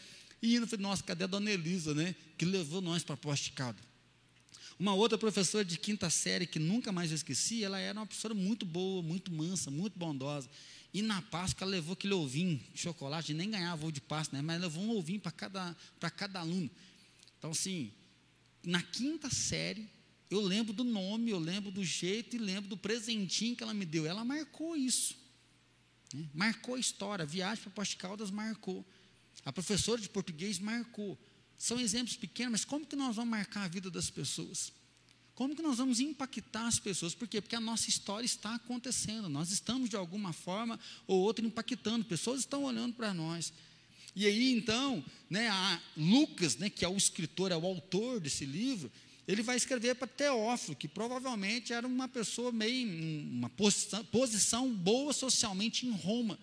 E 0.42 0.56
indo, 0.56 0.68
falei, 0.68 0.84
nossa, 0.84 1.02
cadê 1.02 1.24
a 1.24 1.28
dona 1.28 1.50
Elisa, 1.50 1.96
né? 1.96 2.14
Que 2.38 2.46
levou 2.46 2.82
nós 2.82 3.04
para 3.04 3.16
Poste 3.16 3.46
de 3.46 3.52
Caldas. 3.52 3.93
Uma 4.80 4.94
outra 4.94 5.18
professora 5.18 5.64
de 5.64 5.78
quinta 5.78 6.10
série, 6.10 6.48
que 6.48 6.60
nunca 6.60 6.92
mais 6.92 7.12
eu 7.12 7.16
esqueci, 7.16 7.64
ela 7.64 7.80
era 7.80 8.00
uma 8.00 8.06
professora 8.06 8.34
muito 8.34 8.66
boa, 8.66 9.02
muito 9.02 9.32
mansa, 9.32 9.70
muito 9.70 9.98
bondosa. 9.98 10.50
E 10.94 11.02
na 11.02 11.22
Páscoa 11.22 11.66
ela 11.66 11.72
levou 11.72 11.94
aquele 11.94 12.14
ovinho 12.14 12.60
de 12.74 12.82
chocolate, 12.82 13.34
nem 13.34 13.50
ganhava 13.50 13.84
ovo 13.84 13.92
de 13.92 14.02
Páscoa, 14.02 14.38
né? 14.38 14.44
mas 14.44 14.62
levou 14.62 14.84
um 14.84 14.98
ovinho 14.98 15.20
para 15.20 15.32
cada, 15.32 15.76
cada 16.16 16.40
aluno. 16.40 16.70
Então, 17.40 17.52
assim, 17.52 17.92
na 18.64 18.82
quinta 18.82 19.30
série, 19.30 19.88
eu 20.30 20.40
lembro 20.40 20.74
do 20.74 20.84
nome, 20.84 21.32
eu 21.32 21.40
lembro 21.40 21.72
do 21.72 21.84
jeito 21.84 22.36
e 22.36 22.40
lembro 22.40 22.70
do 22.70 22.78
presentinho 22.78 23.56
que 23.56 23.64
ela 23.64 23.74
me 23.74 23.86
deu. 23.86 24.06
Ela 24.06 24.24
marcou 24.24 24.76
isso. 24.76 25.16
Né? 26.14 26.28
Marcou 26.34 26.76
a 26.76 26.80
história. 26.80 27.24
A 27.24 27.26
viagem 27.26 27.64
para 27.64 27.72
Poste 27.72 27.98
Caldas 27.98 28.32
marcou. 28.32 28.86
A 29.46 29.52
professora 29.52 30.00
de 30.00 30.10
português 30.10 30.60
marcou. 30.60 31.18
São 31.64 31.80
exemplos 31.80 32.18
pequenos, 32.18 32.52
mas 32.52 32.66
como 32.66 32.86
que 32.86 32.94
nós 32.94 33.16
vamos 33.16 33.32
marcar 33.32 33.64
a 33.64 33.68
vida 33.70 33.90
das 33.90 34.10
pessoas? 34.10 34.74
Como 35.34 35.56
que 35.56 35.62
nós 35.62 35.78
vamos 35.78 36.02
impactar 36.02 36.68
as 36.68 36.78
pessoas? 36.78 37.16
Por 37.16 37.26
quê? 37.26 37.40
Porque 37.40 37.56
a 37.56 37.62
nossa 37.62 37.88
história 37.88 38.26
está 38.26 38.56
acontecendo. 38.56 39.30
Nós 39.30 39.50
estamos, 39.50 39.90
de 39.90 39.96
alguma 39.96 40.34
forma 40.34 40.78
ou 41.08 41.22
outra, 41.22 41.46
impactando. 41.46 42.04
Pessoas 42.04 42.42
estão 42.42 42.66
olhando 42.66 42.96
para 42.96 43.14
nós. 43.14 43.54
E 44.14 44.26
aí, 44.26 44.52
então, 44.52 45.02
né, 45.30 45.50
Lucas, 45.96 46.58
né, 46.58 46.70
que 46.70 46.84
é 46.84 46.90
o 46.90 46.98
escritor, 46.98 47.50
é 47.50 47.56
o 47.56 47.66
autor 47.66 48.20
desse 48.20 48.44
livro, 48.44 48.92
ele 49.26 49.42
vai 49.42 49.56
escrever 49.56 49.96
para 49.96 50.06
Teófilo, 50.06 50.76
que 50.76 50.90
provavelmente 50.90 51.72
era 51.72 51.88
uma 51.88 52.10
pessoa 52.10 52.52
meio, 52.52 52.90
uma 53.24 53.50
posição, 53.50 54.04
posição 54.04 54.70
boa 54.70 55.14
socialmente 55.14 55.88
em 55.88 55.92
Roma. 55.92 56.38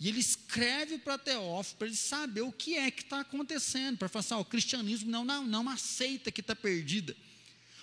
E 0.00 0.08
ele 0.08 0.18
escreve 0.18 0.96
para 0.96 1.18
Teófilo 1.18 1.76
para 1.76 1.86
ele 1.86 1.96
saber 1.96 2.40
o 2.40 2.50
que 2.50 2.74
é 2.74 2.90
que 2.90 3.02
está 3.02 3.20
acontecendo, 3.20 3.98
para 3.98 4.08
falar 4.08 4.20
assim, 4.20 4.34
ó, 4.34 4.40
o 4.40 4.44
cristianismo 4.44 5.10
não, 5.10 5.24
não, 5.24 5.46
não 5.46 5.68
aceita 5.68 6.32
que 6.32 6.40
está 6.40 6.56
perdida. 6.56 7.14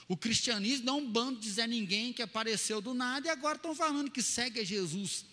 O 0.08 0.18
cristianismo 0.18 0.86
não 0.86 0.98
é 0.98 1.02
um 1.02 1.12
bando 1.12 1.40
de 1.40 1.50
Zé 1.50 1.68
Ninguém 1.68 2.12
que 2.12 2.24
apareceu 2.24 2.82
do 2.82 2.96
nada 2.96 3.28
e 3.28 3.30
agora 3.30 3.58
estão 3.58 3.76
falando 3.76 4.10
que 4.10 4.24
segue 4.24 4.60
a 4.60 4.64
Jesus. 4.64 5.26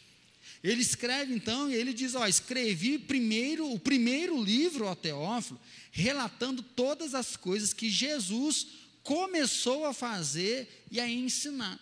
Ele 0.62 0.82
escreve 0.82 1.34
então, 1.34 1.70
e 1.70 1.74
ele 1.74 1.94
diz: 1.94 2.14
ó, 2.14 2.26
escrevi 2.26 2.98
primeiro 2.98 3.70
o 3.72 3.78
primeiro 3.78 4.42
livro 4.42 4.86
ao 4.86 4.94
Teófilo, 4.94 5.58
relatando 5.90 6.62
todas 6.62 7.14
as 7.14 7.34
coisas 7.34 7.72
que 7.72 7.88
Jesus 7.88 8.66
começou 9.02 9.86
a 9.86 9.94
fazer 9.94 10.84
e 10.90 11.00
a 11.00 11.08
ensinar. 11.08 11.80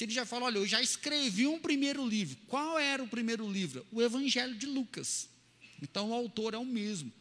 Ele 0.00 0.12
já 0.12 0.26
fala, 0.26 0.46
olha, 0.46 0.58
eu 0.58 0.66
já 0.66 0.82
escrevi 0.82 1.46
um 1.46 1.58
primeiro 1.58 2.06
livro. 2.06 2.36
Qual 2.46 2.78
era 2.78 3.02
o 3.02 3.08
primeiro 3.08 3.50
livro? 3.50 3.86
O 3.92 4.02
Evangelho 4.02 4.54
de 4.54 4.66
Lucas. 4.66 5.28
Então, 5.80 6.10
o 6.10 6.14
autor 6.14 6.54
é 6.54 6.58
o 6.58 6.64
mesmo. 6.64 7.12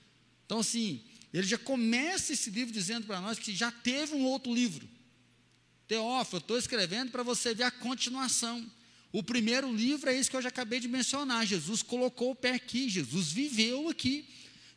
Então, 0.46 0.60
assim, 0.60 1.04
ele 1.34 1.46
já 1.46 1.58
começa 1.58 2.34
esse 2.34 2.50
livro 2.50 2.74
dizendo 2.74 3.06
para 3.06 3.22
nós 3.22 3.38
que 3.38 3.54
já 3.54 3.72
teve 3.72 4.16
um 4.16 4.26
outro 4.26 4.54
livro. 4.54 4.88
Teófilo, 5.88 6.38
eu 6.38 6.42
estou 6.42 6.58
escrevendo 6.58 7.12
para 7.12 7.24
você 7.24 7.54
ver 7.54 7.64
a 7.64 7.72
continuação. 7.72 8.70
O 9.12 9.24
primeiro 9.24 9.74
livro 9.74 10.10
é 10.10 10.20
isso 10.20 10.30
que 10.30 10.36
eu 10.36 10.42
já 10.42 10.50
acabei 10.50 10.80
de 10.80 10.88
mencionar. 10.88 11.46
Jesus 11.46 11.82
colocou 11.82 12.32
o 12.32 12.36
pé 12.36 12.52
aqui, 12.52 12.90
Jesus 12.90 13.32
viveu 13.32 13.88
aqui. 13.88 14.28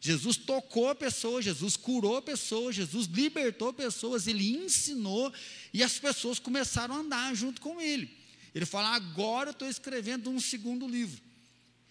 Jesus 0.00 0.38
tocou 0.38 0.88
a 0.88 0.94
pessoa, 0.94 1.42
Jesus 1.42 1.76
curou 1.76 2.16
a 2.16 2.22
pessoa, 2.22 2.72
Jesus 2.72 3.06
libertou 3.06 3.70
pessoas, 3.70 4.26
ele 4.26 4.56
ensinou 4.56 5.30
e 5.74 5.82
as 5.82 5.98
pessoas 5.98 6.38
começaram 6.38 6.94
a 6.94 6.98
andar 6.98 7.34
junto 7.34 7.60
com 7.60 7.78
ele. 7.78 8.10
Ele 8.54 8.64
fala: 8.64 8.94
agora 8.94 9.50
eu 9.50 9.52
estou 9.52 9.68
escrevendo 9.68 10.30
um 10.30 10.40
segundo 10.40 10.88
livro. 10.88 11.20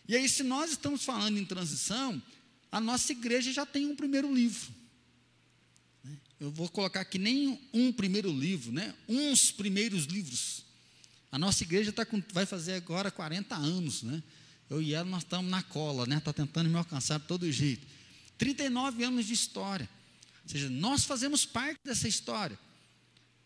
E 0.08 0.16
aí, 0.16 0.28
se 0.28 0.42
nós 0.42 0.72
estamos 0.72 1.04
falando 1.04 1.38
em 1.38 1.46
transição, 1.46 2.20
a 2.72 2.82
nossa 2.82 3.12
igreja 3.12 3.54
já 3.54 3.64
tem 3.64 3.86
um 3.86 3.96
primeiro 3.96 4.34
livro. 4.34 4.74
Eu 6.40 6.50
vou 6.50 6.68
colocar 6.68 7.02
aqui 7.02 7.20
nem 7.20 7.60
um 7.72 7.92
primeiro 7.92 8.32
livro, 8.32 8.72
né? 8.72 8.96
Uns 9.08 9.52
primeiros 9.52 10.06
livros. 10.06 10.66
A 11.32 11.38
nossa 11.38 11.64
igreja 11.64 11.92
tá 11.92 12.06
com, 12.06 12.24
vai 12.34 12.48
fazer 12.48 12.74
agora 12.74 13.12
40 13.12 13.56
anos, 13.56 14.02
né? 14.02 14.24
Eu 14.68 14.82
e 14.82 14.94
ela, 14.94 15.08
nós 15.08 15.22
estamos 15.24 15.52
na 15.52 15.62
cola, 15.62 16.08
né? 16.08 16.18
Está 16.18 16.34
tentando 16.34 16.70
me 16.70 16.78
alcançar 16.78 17.20
de 17.20 17.28
todo 17.28 17.52
jeito. 17.52 17.86
39 18.40 19.04
anos 19.04 19.26
de 19.26 19.34
história. 19.34 19.88
Ou 20.44 20.50
seja, 20.50 20.70
nós 20.70 21.04
fazemos 21.04 21.46
parte 21.46 21.80
dessa 21.84 22.08
história. 22.08 22.58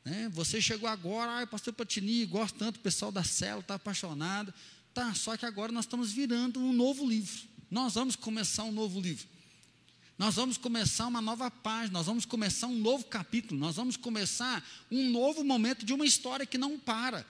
Né? 0.06 0.30
Você 0.32 0.62
chegou 0.62 0.88
agora, 0.88 1.42
ah, 1.42 1.48
pastor 1.48 1.74
Patini, 1.74 2.26
gosto 2.26 2.58
tanto, 2.58 2.78
o 2.78 2.80
pessoal 2.80 3.12
da 3.12 3.24
célula 3.24 3.62
está 3.62 3.76
apaixonado. 3.76 4.54
Tá, 4.94 5.14
só 5.16 5.36
que 5.36 5.46
agora 5.46 5.72
nós 5.72 5.86
estamos 5.86 6.12
virando 6.12 6.60
um 6.60 6.72
novo 6.72 7.06
livro. 7.06 7.42
Nós 7.70 7.96
vamos 7.96 8.16
começar 8.16 8.64
um 8.64 8.72
novo 8.72 9.02
livro. 9.02 9.28
Nós 10.18 10.36
vamos 10.36 10.58
começar 10.58 11.08
uma 11.08 11.22
nova 11.22 11.50
página, 11.50 11.94
nós 11.94 12.06
vamos 12.06 12.24
começar 12.24 12.68
um 12.68 12.78
novo 12.78 13.04
capítulo, 13.06 13.60
nós 13.60 13.76
vamos 13.76 13.98
começar 13.98 14.64
um 14.92 15.10
novo 15.10 15.44
momento 15.44 15.84
de 15.84 15.92
uma 15.92 16.06
história 16.06 16.46
que 16.46 16.58
não 16.58 16.78
para. 16.78 17.26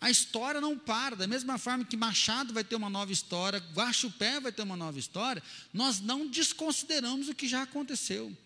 A 0.00 0.10
história 0.10 0.60
não 0.60 0.78
para, 0.78 1.16
da 1.16 1.26
mesma 1.26 1.56
forma 1.58 1.84
que 1.84 1.96
Machado 1.96 2.52
vai 2.52 2.62
ter 2.62 2.76
uma 2.76 2.90
nova 2.90 3.10
história, 3.12 3.62
Guaxupé 3.74 4.40
vai 4.40 4.52
ter 4.52 4.62
uma 4.62 4.76
nova 4.76 4.98
história, 4.98 5.42
nós 5.72 6.00
não 6.00 6.26
desconsideramos 6.26 7.28
o 7.28 7.34
que 7.34 7.48
já 7.48 7.62
aconteceu. 7.62 8.36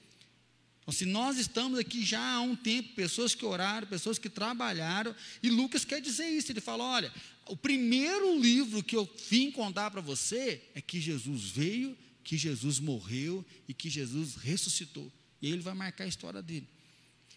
Então, 0.80 0.92
se 0.92 1.04
nós 1.04 1.38
estamos 1.38 1.78
aqui 1.78 2.04
já 2.04 2.20
há 2.34 2.40
um 2.40 2.56
tempo, 2.56 2.94
pessoas 2.94 3.34
que 3.34 3.44
oraram, 3.44 3.86
pessoas 3.86 4.18
que 4.18 4.28
trabalharam, 4.28 5.14
e 5.42 5.50
Lucas 5.50 5.84
quer 5.84 6.00
dizer 6.00 6.28
isso, 6.28 6.50
ele 6.50 6.60
fala: 6.60 6.84
olha, 6.84 7.12
o 7.46 7.56
primeiro 7.56 8.38
livro 8.40 8.82
que 8.82 8.96
eu 8.96 9.08
vim 9.28 9.50
contar 9.50 9.90
para 9.90 10.00
você 10.00 10.62
é 10.74 10.80
que 10.80 11.00
Jesus 11.00 11.50
veio, 11.50 11.96
que 12.24 12.36
Jesus 12.36 12.78
morreu 12.78 13.44
e 13.68 13.74
que 13.74 13.90
Jesus 13.90 14.36
ressuscitou. 14.36 15.10
E 15.42 15.50
ele 15.50 15.62
vai 15.62 15.74
marcar 15.74 16.04
a 16.04 16.08
história 16.08 16.42
dele. 16.42 16.66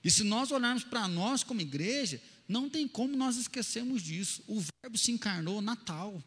E 0.03 0.11
se 0.11 0.23
nós 0.23 0.51
olharmos 0.51 0.83
para 0.83 1.07
nós 1.07 1.43
como 1.43 1.61
igreja, 1.61 2.21
não 2.47 2.69
tem 2.69 2.87
como 2.87 3.15
nós 3.15 3.37
esquecermos 3.37 4.01
disso. 4.01 4.43
O 4.47 4.59
Verbo 4.59 4.97
se 4.97 5.11
encarnou, 5.11 5.61
Natal. 5.61 6.23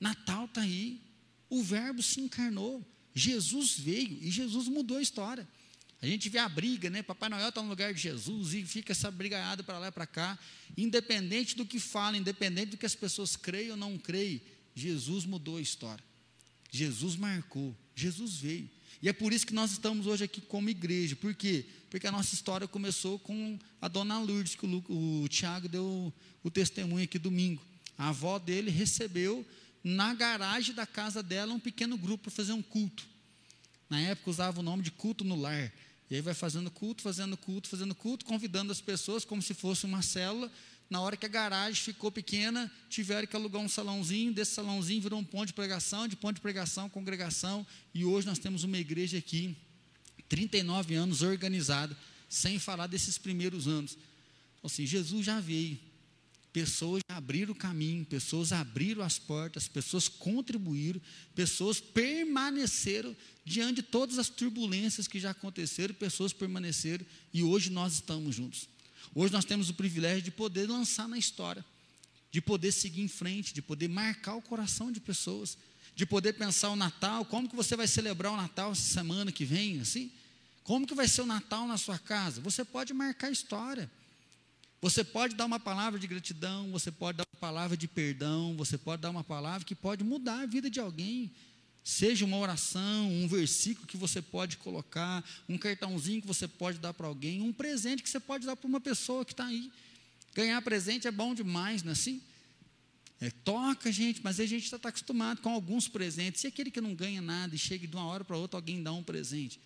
Natal 0.00 0.46
está 0.46 0.62
aí. 0.62 1.00
O 1.50 1.62
Verbo 1.62 2.02
se 2.02 2.20
encarnou. 2.20 2.84
Jesus 3.14 3.78
veio 3.78 4.18
e 4.22 4.30
Jesus 4.30 4.68
mudou 4.68 4.98
a 4.98 5.02
história. 5.02 5.46
A 6.00 6.06
gente 6.06 6.28
vê 6.28 6.38
a 6.38 6.48
briga, 6.48 6.88
né? 6.88 7.02
Papai 7.02 7.28
Noel 7.28 7.48
está 7.48 7.60
no 7.60 7.68
lugar 7.68 7.92
de 7.92 8.00
Jesus 8.00 8.54
e 8.54 8.64
fica 8.64 8.92
essa 8.92 9.10
brigaiada 9.10 9.64
para 9.64 9.78
lá 9.78 9.88
e 9.88 9.92
para 9.92 10.06
cá. 10.06 10.38
Independente 10.76 11.56
do 11.56 11.66
que 11.66 11.80
fala, 11.80 12.16
independente 12.16 12.70
do 12.70 12.76
que 12.76 12.86
as 12.86 12.94
pessoas 12.94 13.34
creem 13.34 13.72
ou 13.72 13.76
não 13.76 13.98
creem, 13.98 14.40
Jesus 14.74 15.24
mudou 15.24 15.56
a 15.56 15.60
história. 15.60 16.04
Jesus 16.70 17.16
marcou. 17.16 17.76
Jesus 17.96 18.36
veio. 18.36 18.70
E 19.00 19.08
é 19.08 19.12
por 19.12 19.32
isso 19.32 19.46
que 19.46 19.54
nós 19.54 19.70
estamos 19.70 20.06
hoje 20.06 20.24
aqui 20.24 20.40
como 20.40 20.68
igreja. 20.68 21.14
Por 21.14 21.34
quê? 21.34 21.64
Porque 21.90 22.06
a 22.06 22.12
nossa 22.12 22.34
história 22.34 22.66
começou 22.66 23.18
com 23.18 23.58
a 23.80 23.88
dona 23.88 24.18
Lourdes, 24.18 24.54
que 24.54 24.66
o, 24.66 25.22
o 25.22 25.28
Tiago 25.28 25.68
deu 25.68 26.12
o 26.42 26.50
testemunho 26.50 27.04
aqui 27.04 27.18
domingo. 27.18 27.62
A 27.96 28.08
avó 28.08 28.38
dele 28.38 28.70
recebeu 28.70 29.46
na 29.82 30.14
garagem 30.14 30.74
da 30.74 30.86
casa 30.86 31.22
dela 31.22 31.52
um 31.52 31.60
pequeno 31.60 31.96
grupo 31.96 32.24
para 32.24 32.32
fazer 32.32 32.52
um 32.52 32.62
culto. 32.62 33.06
Na 33.88 34.00
época 34.00 34.30
usava 34.30 34.60
o 34.60 34.62
nome 34.62 34.82
de 34.82 34.90
culto 34.90 35.24
no 35.24 35.36
lar. 35.36 35.72
E 36.10 36.14
aí 36.14 36.20
vai 36.20 36.34
fazendo 36.34 36.70
culto, 36.70 37.02
fazendo 37.02 37.36
culto, 37.36 37.68
fazendo 37.68 37.94
culto, 37.94 38.24
convidando 38.24 38.72
as 38.72 38.80
pessoas 38.80 39.24
como 39.24 39.42
se 39.42 39.54
fosse 39.54 39.86
uma 39.86 40.02
célula. 40.02 40.50
Na 40.90 41.02
hora 41.02 41.16
que 41.16 41.26
a 41.26 41.28
garagem 41.28 41.82
ficou 41.82 42.10
pequena, 42.10 42.70
tiveram 42.88 43.26
que 43.26 43.36
alugar 43.36 43.60
um 43.60 43.68
salãozinho, 43.68 44.32
desse 44.32 44.52
salãozinho 44.52 45.02
virou 45.02 45.18
um 45.18 45.24
ponto 45.24 45.48
de 45.48 45.52
pregação, 45.52 46.08
de 46.08 46.16
ponto 46.16 46.36
de 46.36 46.40
pregação, 46.40 46.88
congregação, 46.88 47.66
e 47.92 48.06
hoje 48.06 48.26
nós 48.26 48.38
temos 48.38 48.64
uma 48.64 48.78
igreja 48.78 49.18
aqui, 49.18 49.54
39 50.28 50.94
anos 50.94 51.20
organizada, 51.20 51.96
sem 52.28 52.58
falar 52.58 52.86
desses 52.86 53.18
primeiros 53.18 53.68
anos. 53.68 53.92
Então, 54.58 54.66
assim, 54.66 54.86
Jesus 54.86 55.26
já 55.26 55.40
veio, 55.40 55.78
pessoas 56.54 57.02
abriram 57.08 57.52
o 57.52 57.56
caminho, 57.56 58.04
pessoas 58.06 58.50
abriram 58.50 59.02
as 59.02 59.18
portas, 59.18 59.68
pessoas 59.68 60.08
contribuíram, 60.08 61.00
pessoas 61.34 61.80
permaneceram 61.80 63.14
diante 63.44 63.76
de 63.76 63.82
todas 63.82 64.18
as 64.18 64.30
turbulências 64.30 65.06
que 65.06 65.20
já 65.20 65.30
aconteceram, 65.30 65.94
pessoas 65.94 66.32
permaneceram 66.32 67.04
e 67.32 67.42
hoje 67.42 67.68
nós 67.68 67.94
estamos 67.94 68.34
juntos. 68.34 68.68
Hoje 69.14 69.32
nós 69.32 69.44
temos 69.44 69.68
o 69.68 69.74
privilégio 69.74 70.22
de 70.22 70.30
poder 70.30 70.68
lançar 70.68 71.08
na 71.08 71.18
história, 71.18 71.64
de 72.30 72.40
poder 72.40 72.72
seguir 72.72 73.02
em 73.02 73.08
frente, 73.08 73.54
de 73.54 73.62
poder 73.62 73.88
marcar 73.88 74.34
o 74.34 74.42
coração 74.42 74.92
de 74.92 75.00
pessoas, 75.00 75.56
de 75.94 76.06
poder 76.06 76.34
pensar 76.34 76.70
o 76.70 76.76
Natal, 76.76 77.24
como 77.24 77.48
que 77.48 77.56
você 77.56 77.74
vai 77.76 77.88
celebrar 77.88 78.32
o 78.32 78.36
Natal 78.36 78.74
semana 78.74 79.32
que 79.32 79.44
vem, 79.44 79.80
assim? 79.80 80.12
Como 80.62 80.86
que 80.86 80.94
vai 80.94 81.08
ser 81.08 81.22
o 81.22 81.26
Natal 81.26 81.66
na 81.66 81.78
sua 81.78 81.98
casa? 81.98 82.40
Você 82.40 82.64
pode 82.64 82.92
marcar 82.92 83.28
a 83.28 83.30
história. 83.30 83.90
Você 84.80 85.02
pode 85.02 85.34
dar 85.34 85.46
uma 85.46 85.58
palavra 85.58 85.98
de 85.98 86.06
gratidão, 86.06 86.70
você 86.70 86.92
pode 86.92 87.18
dar 87.18 87.26
uma 87.32 87.40
palavra 87.40 87.76
de 87.76 87.88
perdão, 87.88 88.56
você 88.56 88.78
pode 88.78 89.02
dar 89.02 89.10
uma 89.10 89.24
palavra 89.24 89.64
que 89.64 89.74
pode 89.74 90.04
mudar 90.04 90.42
a 90.42 90.46
vida 90.46 90.70
de 90.70 90.78
alguém. 90.78 91.32
Seja 91.88 92.26
uma 92.26 92.36
oração, 92.36 93.10
um 93.10 93.26
versículo 93.26 93.86
que 93.86 93.96
você 93.96 94.20
pode 94.20 94.58
colocar, 94.58 95.24
um 95.48 95.56
cartãozinho 95.56 96.20
que 96.20 96.26
você 96.26 96.46
pode 96.46 96.78
dar 96.78 96.92
para 96.92 97.06
alguém, 97.06 97.40
um 97.40 97.50
presente 97.50 98.02
que 98.02 98.10
você 98.10 98.20
pode 98.20 98.44
dar 98.44 98.54
para 98.56 98.68
uma 98.68 98.78
pessoa 98.78 99.24
que 99.24 99.32
está 99.32 99.46
aí. 99.46 99.72
Ganhar 100.34 100.60
presente 100.60 101.08
é 101.08 101.10
bom 101.10 101.34
demais, 101.34 101.82
não 101.82 101.88
é 101.88 101.92
assim? 101.94 102.20
É, 103.18 103.30
toca, 103.30 103.90
gente, 103.90 104.20
mas 104.22 104.38
a 104.38 104.44
gente 104.44 104.64
está 104.64 104.78
tá 104.78 104.90
acostumado 104.90 105.40
com 105.40 105.48
alguns 105.48 105.88
presentes. 105.88 106.44
E 106.44 106.48
aquele 106.48 106.70
que 106.70 106.78
não 106.78 106.94
ganha 106.94 107.22
nada 107.22 107.54
e 107.54 107.58
chega 107.58 107.88
de 107.88 107.96
uma 107.96 108.04
hora 108.04 108.22
para 108.22 108.36
outra, 108.36 108.58
alguém 108.58 108.82
dá 108.82 108.92
um 108.92 109.02
presente. 109.02 109.58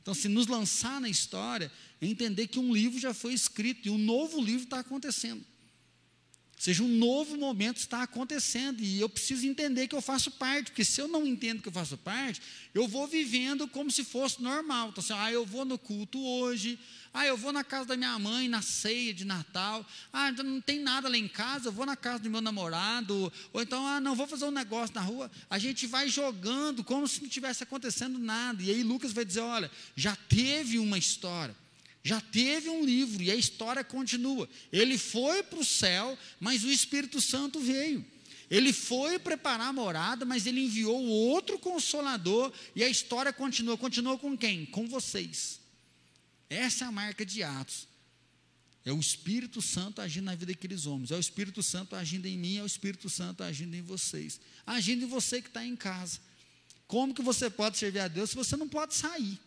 Então, 0.00 0.14
se 0.14 0.26
nos 0.26 0.46
lançar 0.46 1.02
na 1.02 1.10
história, 1.10 1.70
é 2.00 2.06
entender 2.06 2.46
que 2.46 2.58
um 2.58 2.72
livro 2.72 2.98
já 2.98 3.12
foi 3.12 3.34
escrito 3.34 3.88
e 3.88 3.90
um 3.90 3.98
novo 3.98 4.40
livro 4.40 4.64
está 4.64 4.78
acontecendo 4.78 5.44
seja, 6.62 6.82
um 6.82 6.88
novo 6.88 7.36
momento 7.36 7.76
está 7.76 8.02
acontecendo 8.02 8.80
e 8.80 9.00
eu 9.00 9.08
preciso 9.08 9.46
entender 9.46 9.86
que 9.86 9.94
eu 9.94 10.02
faço 10.02 10.30
parte, 10.30 10.70
porque 10.70 10.84
se 10.84 11.00
eu 11.00 11.06
não 11.06 11.26
entendo 11.26 11.62
que 11.62 11.68
eu 11.68 11.72
faço 11.72 11.96
parte, 11.96 12.42
eu 12.74 12.88
vou 12.88 13.06
vivendo 13.06 13.68
como 13.68 13.90
se 13.90 14.02
fosse 14.02 14.42
normal. 14.42 14.88
Então, 14.88 15.02
assim, 15.02 15.12
ah, 15.16 15.30
eu 15.30 15.46
vou 15.46 15.64
no 15.64 15.78
culto 15.78 16.18
hoje, 16.20 16.78
ah, 17.14 17.26
eu 17.26 17.36
vou 17.36 17.52
na 17.52 17.62
casa 17.62 17.86
da 17.86 17.96
minha 17.96 18.18
mãe 18.18 18.48
na 18.48 18.60
ceia 18.60 19.14
de 19.14 19.24
Natal, 19.24 19.86
ah, 20.12 20.30
então 20.30 20.44
não 20.44 20.60
tem 20.60 20.80
nada 20.80 21.08
lá 21.08 21.16
em 21.16 21.28
casa, 21.28 21.68
eu 21.68 21.72
vou 21.72 21.86
na 21.86 21.96
casa 21.96 22.24
do 22.24 22.30
meu 22.30 22.40
namorado, 22.40 23.32
ou 23.52 23.62
então, 23.62 23.86
ah, 23.86 24.00
não, 24.00 24.14
vou 24.14 24.26
fazer 24.26 24.44
um 24.44 24.50
negócio 24.50 24.94
na 24.94 25.00
rua. 25.00 25.30
A 25.48 25.58
gente 25.58 25.86
vai 25.86 26.08
jogando 26.08 26.82
como 26.82 27.06
se 27.06 27.22
não 27.22 27.28
tivesse 27.28 27.62
acontecendo 27.62 28.18
nada. 28.18 28.62
E 28.62 28.70
aí 28.70 28.82
Lucas 28.82 29.12
vai 29.12 29.24
dizer: 29.24 29.40
olha, 29.40 29.70
já 29.94 30.16
teve 30.16 30.78
uma 30.78 30.98
história. 30.98 31.54
Já 32.02 32.20
teve 32.20 32.68
um 32.68 32.84
livro 32.84 33.22
e 33.22 33.30
a 33.30 33.36
história 33.36 33.82
continua. 33.84 34.48
Ele 34.72 34.96
foi 34.96 35.42
para 35.42 35.58
o 35.58 35.64
céu, 35.64 36.16
mas 36.40 36.64
o 36.64 36.70
Espírito 36.70 37.20
Santo 37.20 37.60
veio. 37.60 38.04
Ele 38.50 38.72
foi 38.72 39.18
preparar 39.18 39.68
a 39.68 39.72
morada, 39.72 40.24
mas 40.24 40.46
ele 40.46 40.60
enviou 40.60 41.04
outro 41.04 41.58
consolador 41.58 42.52
e 42.74 42.82
a 42.82 42.88
história 42.88 43.32
continua. 43.32 43.76
Continua 43.76 44.18
com 44.18 44.36
quem? 44.36 44.64
Com 44.66 44.88
vocês. 44.88 45.60
Essa 46.48 46.84
é 46.84 46.88
a 46.88 46.92
marca 46.92 47.26
de 47.26 47.42
Atos. 47.42 47.86
É 48.84 48.92
o 48.92 48.98
Espírito 48.98 49.60
Santo 49.60 50.00
agindo 50.00 50.24
na 50.24 50.34
vida 50.34 50.52
daqueles 50.52 50.86
homens. 50.86 51.10
É 51.10 51.16
o 51.16 51.20
Espírito 51.20 51.62
Santo 51.62 51.94
agindo 51.94 52.24
em 52.24 52.38
mim, 52.38 52.56
é 52.56 52.62
o 52.62 52.66
Espírito 52.66 53.10
Santo 53.10 53.42
agindo 53.42 53.74
em 53.76 53.82
vocês. 53.82 54.40
Agindo 54.66 55.04
em 55.04 55.08
você 55.08 55.42
que 55.42 55.48
está 55.48 55.62
em 55.62 55.76
casa. 55.76 56.18
Como 56.86 57.12
que 57.12 57.20
você 57.20 57.50
pode 57.50 57.76
servir 57.76 57.98
a 57.98 58.08
Deus 58.08 58.30
se 58.30 58.36
você 58.36 58.56
não 58.56 58.66
pode 58.66 58.94
sair? 58.94 59.38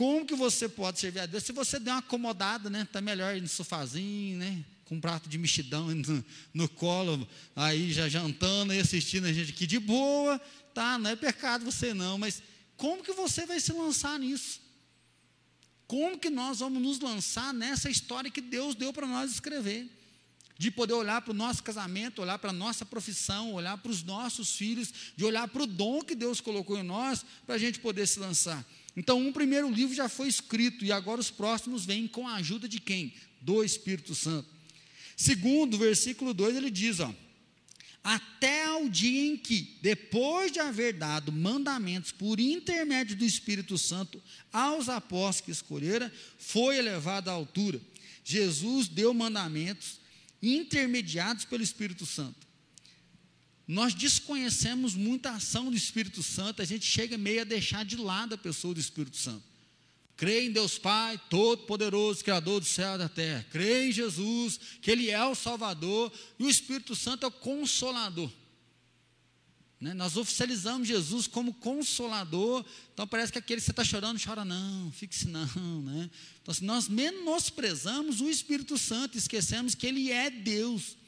Como 0.00 0.24
que 0.24 0.34
você 0.34 0.66
pode 0.66 0.98
servir 0.98 1.20
a 1.20 1.26
Deus 1.26 1.44
se 1.44 1.52
você 1.52 1.78
der 1.78 1.90
uma 1.90 1.98
acomodada, 1.98 2.70
né? 2.70 2.84
Está 2.84 3.02
melhor 3.02 3.38
no 3.38 3.46
sofazinho, 3.46 4.38
né? 4.38 4.64
Com 4.86 4.94
um 4.94 5.00
prato 5.00 5.28
de 5.28 5.36
mexidão 5.36 5.88
no, 5.94 6.24
no 6.54 6.68
colo, 6.70 7.28
aí 7.54 7.92
já 7.92 8.08
jantando 8.08 8.72
e 8.72 8.80
assistindo 8.80 9.26
a 9.26 9.32
gente 9.34 9.52
aqui 9.52 9.66
de 9.66 9.78
boa, 9.78 10.38
tá? 10.72 10.96
Não 10.96 11.10
é 11.10 11.16
pecado 11.16 11.66
você 11.66 11.92
não, 11.92 12.16
mas 12.16 12.42
como 12.78 13.02
que 13.02 13.12
você 13.12 13.44
vai 13.44 13.60
se 13.60 13.74
lançar 13.74 14.18
nisso? 14.18 14.62
Como 15.86 16.18
que 16.18 16.30
nós 16.30 16.60
vamos 16.60 16.80
nos 16.80 16.98
lançar 16.98 17.52
nessa 17.52 17.90
história 17.90 18.30
que 18.30 18.40
Deus 18.40 18.74
deu 18.74 18.94
para 18.94 19.06
nós 19.06 19.30
escrever? 19.30 19.86
De 20.56 20.70
poder 20.70 20.94
olhar 20.94 21.20
para 21.20 21.32
o 21.32 21.34
nosso 21.34 21.62
casamento, 21.62 22.22
olhar 22.22 22.38
para 22.38 22.48
a 22.48 22.54
nossa 22.54 22.86
profissão, 22.86 23.52
olhar 23.52 23.76
para 23.76 23.92
os 23.92 24.02
nossos 24.02 24.56
filhos, 24.56 25.12
de 25.14 25.26
olhar 25.26 25.46
para 25.46 25.62
o 25.62 25.66
dom 25.66 26.00
que 26.00 26.14
Deus 26.14 26.40
colocou 26.40 26.78
em 26.78 26.82
nós, 26.82 27.22
para 27.44 27.56
a 27.56 27.58
gente 27.58 27.80
poder 27.80 28.08
se 28.08 28.18
lançar. 28.18 28.64
Então, 28.96 29.20
um 29.20 29.32
primeiro 29.32 29.70
livro 29.70 29.94
já 29.94 30.08
foi 30.08 30.28
escrito, 30.28 30.84
e 30.84 30.92
agora 30.92 31.20
os 31.20 31.30
próximos 31.30 31.84
vêm 31.84 32.06
com 32.06 32.26
a 32.26 32.34
ajuda 32.34 32.68
de 32.68 32.80
quem? 32.80 33.14
Do 33.40 33.62
Espírito 33.64 34.14
Santo. 34.14 34.48
Segundo, 35.16 35.78
versículo 35.78 36.34
2, 36.34 36.56
ele 36.56 36.70
diz: 36.70 37.00
ó, 37.00 37.14
até 38.02 38.64
ao 38.64 38.88
dia 38.88 39.26
em 39.26 39.36
que, 39.36 39.76
depois 39.82 40.50
de 40.50 40.58
haver 40.58 40.94
dado 40.94 41.30
mandamentos 41.30 42.12
por 42.12 42.40
intermédio 42.40 43.16
do 43.16 43.24
Espírito 43.24 43.76
Santo 43.76 44.22
aos 44.52 44.88
apóstolos 44.88 45.40
que 45.42 45.50
escolhera, 45.50 46.12
foi 46.38 46.78
elevado 46.78 47.28
à 47.28 47.32
altura. 47.32 47.80
Jesus 48.24 48.88
deu 48.88 49.12
mandamentos 49.12 50.00
intermediados 50.42 51.44
pelo 51.44 51.62
Espírito 51.62 52.06
Santo. 52.06 52.49
Nós 53.70 53.94
desconhecemos 53.94 54.96
muita 54.96 55.30
ação 55.30 55.70
do 55.70 55.76
Espírito 55.76 56.24
Santo, 56.24 56.60
a 56.60 56.64
gente 56.64 56.84
chega 56.84 57.16
meio 57.16 57.42
a 57.42 57.44
deixar 57.44 57.84
de 57.84 57.96
lado 57.96 58.34
a 58.34 58.38
pessoa 58.38 58.74
do 58.74 58.80
Espírito 58.80 59.16
Santo. 59.16 59.44
Crê 60.16 60.46
em 60.46 60.50
Deus 60.50 60.76
Pai, 60.76 61.20
Todo-Poderoso, 61.30 62.24
Criador 62.24 62.58
do 62.58 62.66
céu 62.66 62.96
e 62.96 62.98
da 62.98 63.08
terra. 63.08 63.46
Crê 63.48 63.86
em 63.86 63.92
Jesus, 63.92 64.58
que 64.82 64.90
Ele 64.90 65.08
é 65.08 65.24
o 65.24 65.36
Salvador, 65.36 66.12
e 66.36 66.42
o 66.42 66.50
Espírito 66.50 66.96
Santo 66.96 67.22
é 67.22 67.28
o 67.28 67.30
Consolador. 67.30 68.28
Né? 69.80 69.94
Nós 69.94 70.16
oficializamos 70.16 70.88
Jesus 70.88 71.28
como 71.28 71.54
Consolador, 71.54 72.64
então 72.92 73.06
parece 73.06 73.30
que 73.30 73.38
aquele 73.38 73.60
que 73.60 73.66
você 73.66 73.70
está 73.70 73.84
chorando, 73.84 74.20
chora 74.20 74.44
não, 74.44 74.90
fique-se 74.90 75.28
não. 75.28 75.46
Né? 75.82 76.10
Então, 76.42 76.50
assim, 76.50 76.64
nós 76.64 76.88
menosprezamos 76.88 78.20
o 78.20 78.28
Espírito 78.28 78.76
Santo, 78.76 79.16
esquecemos 79.16 79.76
que 79.76 79.86
Ele 79.86 80.10
é 80.10 80.28
Deus. 80.28 80.98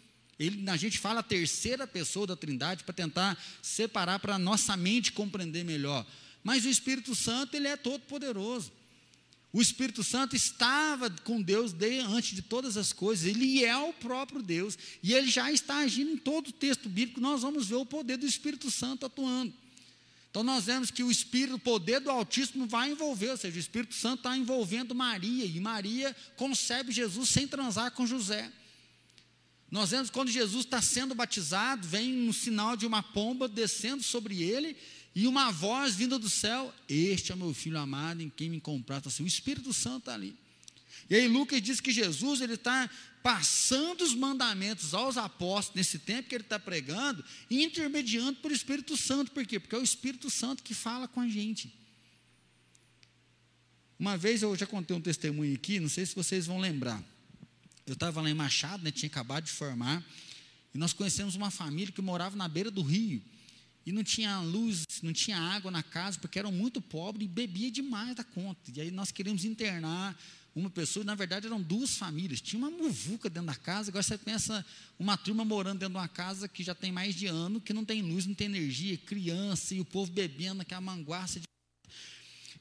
Ele, 0.43 0.69
a 0.69 0.77
gente 0.77 0.99
fala 0.99 1.21
a 1.21 1.23
terceira 1.23 1.87
pessoa 1.87 2.27
da 2.27 2.37
Trindade 2.37 2.85
para 2.85 2.93
tentar 2.93 3.39
separar 3.63 4.19
para 4.19 4.35
a 4.35 4.39
nossa 4.39 4.77
mente 4.77 5.13
compreender 5.13 5.65
melhor. 5.65 6.05
Mas 6.43 6.65
o 6.65 6.69
Espírito 6.69 7.15
Santo, 7.15 7.55
ele 7.57 7.69
é 7.69 7.77
todo 7.77 8.01
poderoso. 8.01 8.73
O 9.53 9.61
Espírito 9.61 10.03
Santo 10.03 10.35
estava 10.35 11.11
com 11.11 11.41
Deus 11.41 11.73
desde 11.73 12.01
antes 12.01 12.35
de 12.35 12.41
todas 12.41 12.79
as 12.79 12.93
coisas, 12.93 13.27
ele 13.27 13.63
é 13.63 13.77
o 13.77 13.93
próprio 13.93 14.43
Deus, 14.43 14.79
e 15.03 15.13
ele 15.13 15.31
já 15.31 15.53
está 15.53 15.77
agindo 15.77 16.11
em 16.13 16.17
todo 16.17 16.49
o 16.49 16.53
texto 16.53 16.89
bíblico, 16.89 17.21
nós 17.21 17.43
vamos 17.43 17.69
ver 17.69 17.75
o 17.75 17.85
poder 17.85 18.17
do 18.17 18.25
Espírito 18.25 18.71
Santo 18.71 19.05
atuando. 19.05 19.53
Então 20.31 20.43
nós 20.43 20.65
vemos 20.65 20.91
que 20.91 21.03
o 21.03 21.11
Espírito, 21.11 21.57
o 21.57 21.59
poder 21.59 22.01
do 22.01 22.11
Altíssimo 22.11 22.67
vai 22.67 22.91
envolver, 22.91 23.33
ou 23.33 23.37
seja, 23.37 23.55
o 23.55 23.61
Espírito 23.61 23.95
Santo 23.95 24.21
está 24.21 24.35
envolvendo 24.35 24.95
Maria, 24.95 25.45
e 25.45 25.61
Maria 25.61 26.17
concebe 26.37 26.91
Jesus 26.91 27.29
sem 27.29 27.47
transar 27.47 27.91
com 27.91 28.07
José. 28.07 28.51
Nós 29.73 29.89
vemos 29.89 30.11
quando 30.11 30.31
Jesus 30.31 30.67
está 30.67 30.83
sendo 30.83 31.15
batizado, 31.15 31.89
vem 31.89 32.29
um 32.29 32.33
sinal 32.33 32.77
de 32.77 32.87
uma 32.87 33.03
pomba 33.03 33.49
descendo 33.49 34.03
sobre 34.03 34.43
ele, 34.43 34.77
e 35.15 35.27
uma 35.27 35.51
voz 35.51 35.95
vinda 35.95 36.19
do 36.19 36.29
céu: 36.29 36.75
Este 36.87 37.33
é 37.33 37.35
meu 37.35 37.55
filho 37.55 37.79
amado, 37.79 38.21
em 38.21 38.29
quem 38.29 38.51
me 38.51 38.61
comprato. 38.61 39.09
Assim, 39.09 39.25
o 39.25 39.27
Espírito 39.27 39.73
Santo 39.73 40.01
está 40.01 40.13
ali. 40.13 40.37
E 41.09 41.15
aí 41.15 41.27
Lucas 41.27 41.63
diz 41.63 41.81
que 41.81 41.91
Jesus 41.91 42.43
ele 42.43 42.53
está 42.53 42.89
passando 43.23 44.03
os 44.03 44.15
mandamentos 44.15 44.93
aos 44.93 45.17
apóstolos 45.17 45.75
nesse 45.75 45.99
tempo 45.99 46.29
que 46.29 46.35
ele 46.35 46.45
está 46.45 46.59
pregando, 46.59 47.25
intermediando 47.51 48.41
por 48.41 48.53
Espírito 48.53 48.95
Santo. 48.95 49.31
Por 49.31 49.47
quê? 49.47 49.59
Porque 49.59 49.75
é 49.75 49.79
o 49.79 49.83
Espírito 49.83 50.29
Santo 50.29 50.63
que 50.63 50.75
fala 50.75 51.09
com 51.09 51.21
a 51.21 51.29
gente. 51.29 51.73
Uma 53.99 54.19
vez 54.19 54.43
eu 54.43 54.55
já 54.55 54.67
contei 54.67 54.95
um 54.95 55.01
testemunho 55.01 55.55
aqui, 55.55 55.81
não 55.81 55.89
sei 55.89 56.05
se 56.05 56.15
vocês 56.15 56.45
vão 56.47 56.59
lembrar. 56.59 57.03
Eu 57.87 57.95
estava 57.95 58.21
lá 58.21 58.31
em 58.31 58.35
Machado, 58.35 58.83
né, 58.83 58.91
tinha 58.91 59.09
acabado 59.09 59.45
de 59.45 59.51
formar, 59.51 60.05
e 60.75 60.79
nós 60.79 60.93
conhecemos 60.93 61.35
uma 61.35 61.51
família 61.51 61.93
que 61.93 62.01
morava 62.01 62.37
na 62.37 62.49
beira 62.49 62.71
do 62.71 62.83
rio. 62.83 63.23
E 63.85 63.91
não 63.91 64.05
tinha 64.05 64.41
luz, 64.41 64.87
não 65.03 65.13
tinha 65.13 65.37
água 65.37 65.71
na 65.71 65.83
casa, 65.83 66.19
porque 66.19 66.39
eram 66.39 66.53
muito 66.53 66.81
pobres 66.81 67.25
e 67.25 67.29
bebia 67.29 67.71
demais 67.71 68.15
da 68.15 68.23
conta. 68.23 68.71
E 68.75 68.81
aí 68.81 68.91
nós 68.93 69.11
queríamos 69.11 69.45
internar 69.45 70.17
uma 70.55 70.71
pessoa, 70.71 71.05
na 71.05 71.15
verdade 71.15 71.47
eram 71.47 71.61
duas 71.61 71.97
famílias. 71.97 72.41
Tinha 72.41 72.59
uma 72.59 72.71
muvuca 72.71 73.29
dentro 73.29 73.49
da 73.49 73.57
casa. 73.57 73.91
Agora 73.91 74.03
você 74.03 74.17
pensa 74.17 74.65
uma 74.99 75.17
turma 75.17 75.45
morando 75.45 75.81
dentro 75.81 75.95
de 75.95 75.99
uma 75.99 76.09
casa 76.09 76.47
que 76.47 76.63
já 76.63 76.77
tem 76.77 76.93
mais 76.93 77.15
de 77.15 77.27
ano, 77.27 77.61
que 77.61 77.73
não 77.73 77.85
tem 77.85 78.03
luz, 78.03 78.25
não 78.25 78.35
tem 78.35 78.47
energia, 78.47 78.97
criança, 78.99 79.75
e 79.75 79.81
o 79.81 79.85
povo 79.85 80.13
bebendo 80.13 80.63
aquela 80.63 80.81
manguaça 80.81 81.41
de 81.41 81.47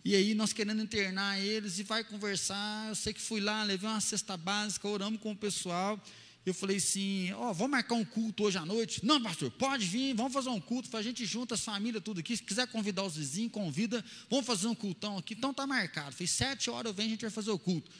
e 0.04 0.16
aí 0.16 0.34
nós 0.34 0.52
querendo 0.52 0.82
internar 0.82 1.40
eles 1.40 1.78
e 1.78 1.84
vai 1.84 2.04
conversar. 2.04 2.90
Eu 2.90 2.96
sei 2.96 3.14
que 3.14 3.22
fui 3.22 3.40
lá, 3.40 3.64
levei 3.64 3.88
uma 3.88 4.02
cesta 4.02 4.36
básica, 4.36 4.88
oramos 4.88 5.22
com 5.22 5.32
o 5.32 5.36
pessoal. 5.36 6.02
Eu 6.44 6.56
falei 6.56 6.78
assim: 6.78 7.32
Ó, 7.34 7.52
oh, 7.52 7.54
vamos 7.54 7.72
marcar 7.72 7.94
um 7.94 8.04
culto 8.04 8.44
hoje 8.44 8.58
à 8.58 8.66
noite? 8.66 9.06
Não, 9.06 9.22
pastor, 9.22 9.52
pode 9.52 9.86
vir, 9.86 10.16
vamos 10.16 10.34
fazer 10.34 10.50
um 10.50 10.60
culto. 10.60 10.96
A 10.98 11.02
gente 11.04 11.24
junta 11.24 11.54
as 11.54 11.62
famílias, 11.62 12.04
tudo 12.04 12.20
aqui. 12.20 12.36
Se 12.36 12.42
quiser 12.42 12.68
convidar 12.68 13.04
os 13.04 13.16
vizinhos, 13.16 13.52
convida. 13.52 14.04
Vamos 14.28 14.46
fazer 14.46 14.68
um 14.68 14.74
cultão 14.74 15.18
aqui. 15.20 15.36
Então 15.36 15.54
tá 15.54 15.68
marcado. 15.68 16.16
Fez 16.16 16.32
sete 16.32 16.70
horas, 16.70 16.90
eu 16.90 16.94
venho, 16.96 17.10
a 17.10 17.12
gente 17.12 17.22
vai 17.22 17.30
fazer 17.30 17.52
o 17.52 17.60
culto. 17.60 17.92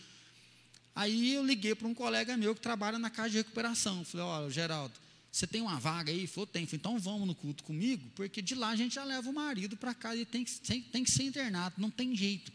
Aí 0.96 1.36
eu 1.36 1.46
liguei 1.46 1.76
para 1.76 1.88
um 1.88 1.94
colega 1.94 2.36
meu 2.36 2.56
que 2.56 2.62
trabalha 2.62 2.98
na 2.98 3.12
casa 3.12 3.30
de 3.30 3.38
recuperação. 3.38 4.04
Falei: 4.04 4.26
Ó, 4.26 4.46
oh, 4.46 4.50
Geraldo, 4.50 4.96
você 5.32 5.48
tem 5.48 5.62
uma 5.62 5.80
vaga 5.80 6.12
aí? 6.12 6.28
Falou: 6.28 6.46
tem. 6.46 6.66
Falei, 6.66 6.80
então 6.80 7.00
vamos 7.00 7.26
no 7.26 7.34
culto 7.34 7.64
comigo, 7.64 8.04
porque 8.16 8.42
de 8.42 8.54
lá 8.54 8.70
a 8.70 8.76
gente 8.76 8.96
já 8.96 9.04
leva 9.04 9.30
o 9.30 9.34
marido 9.34 9.78
para 9.78 9.94
casa 9.94 10.18
e 10.18 10.26
tem 10.26 10.44
que, 10.44 10.52
tem, 10.92 11.04
que 11.04 11.10
ser 11.10 11.24
internado, 11.24 11.76
não 11.78 11.90
tem 11.90 12.14
jeito. 12.16 12.52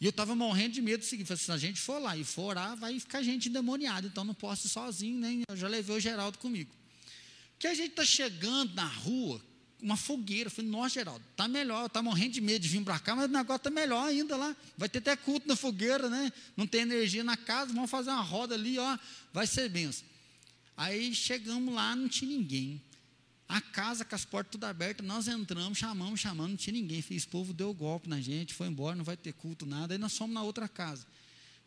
E 0.00 0.04
eu 0.04 0.10
estava 0.10 0.36
morrendo 0.36 0.74
de 0.74 0.80
medo 0.80 1.00
do 1.00 1.04
seguinte: 1.04 1.36
se 1.36 1.50
a 1.50 1.58
gente 1.58 1.80
for 1.80 2.00
lá 2.00 2.16
e 2.16 2.22
for 2.22 2.50
orar, 2.50 2.76
vai 2.76 2.98
ficar 3.00 3.20
gente 3.22 3.48
endemoniada, 3.48 4.06
então 4.06 4.22
não 4.24 4.34
posso 4.34 4.68
ir 4.68 4.70
sozinho, 4.70 5.18
nem. 5.18 5.42
Eu 5.48 5.56
já 5.56 5.66
levei 5.66 5.96
o 5.96 6.00
Geraldo 6.00 6.38
comigo. 6.38 6.70
Que 7.58 7.66
a 7.66 7.74
gente 7.74 7.90
está 7.90 8.04
chegando 8.04 8.72
na 8.74 8.86
rua, 8.86 9.42
uma 9.82 9.96
fogueira. 9.96 10.46
Eu 10.46 10.52
falei, 10.52 10.70
nossa, 10.70 10.94
Geraldo, 10.94 11.24
está 11.32 11.48
melhor, 11.48 11.86
está 11.86 12.00
morrendo 12.00 12.34
de 12.34 12.40
medo 12.40 12.62
de 12.62 12.68
vir 12.68 12.84
para 12.84 13.00
cá, 13.00 13.16
mas 13.16 13.24
o 13.24 13.32
negócio 13.32 13.56
está 13.56 13.70
melhor 13.70 14.06
ainda 14.06 14.36
lá. 14.36 14.56
Vai 14.76 14.88
ter 14.88 14.98
até 14.98 15.16
culto 15.16 15.48
na 15.48 15.56
fogueira, 15.56 16.08
né? 16.08 16.32
Não 16.56 16.64
tem 16.64 16.82
energia 16.82 17.24
na 17.24 17.36
casa, 17.36 17.72
vamos 17.72 17.90
fazer 17.90 18.10
uma 18.10 18.22
roda 18.22 18.54
ali, 18.54 18.78
ó, 18.78 18.96
vai 19.32 19.48
ser 19.48 19.68
benção. 19.68 20.06
Aí 20.78 21.12
chegamos 21.12 21.74
lá, 21.74 21.96
não 21.96 22.08
tinha 22.08 22.30
ninguém. 22.30 22.80
A 23.48 23.60
casa 23.60 24.04
com 24.04 24.14
as 24.14 24.24
portas 24.24 24.52
tudo 24.52 24.62
abertas, 24.62 25.04
nós 25.04 25.26
entramos, 25.26 25.76
chamamos, 25.76 26.20
chamando, 26.20 26.50
não 26.50 26.56
tinha 26.56 26.74
ninguém. 26.74 27.00
Esse 27.10 27.26
povo 27.26 27.52
deu 27.52 27.74
golpe 27.74 28.08
na 28.08 28.20
gente, 28.20 28.54
foi 28.54 28.68
embora, 28.68 28.94
não 28.94 29.02
vai 29.02 29.16
ter 29.16 29.32
culto, 29.32 29.66
nada. 29.66 29.92
Aí 29.92 29.98
nós 29.98 30.16
fomos 30.16 30.32
na 30.32 30.42
outra 30.44 30.68
casa. 30.68 31.04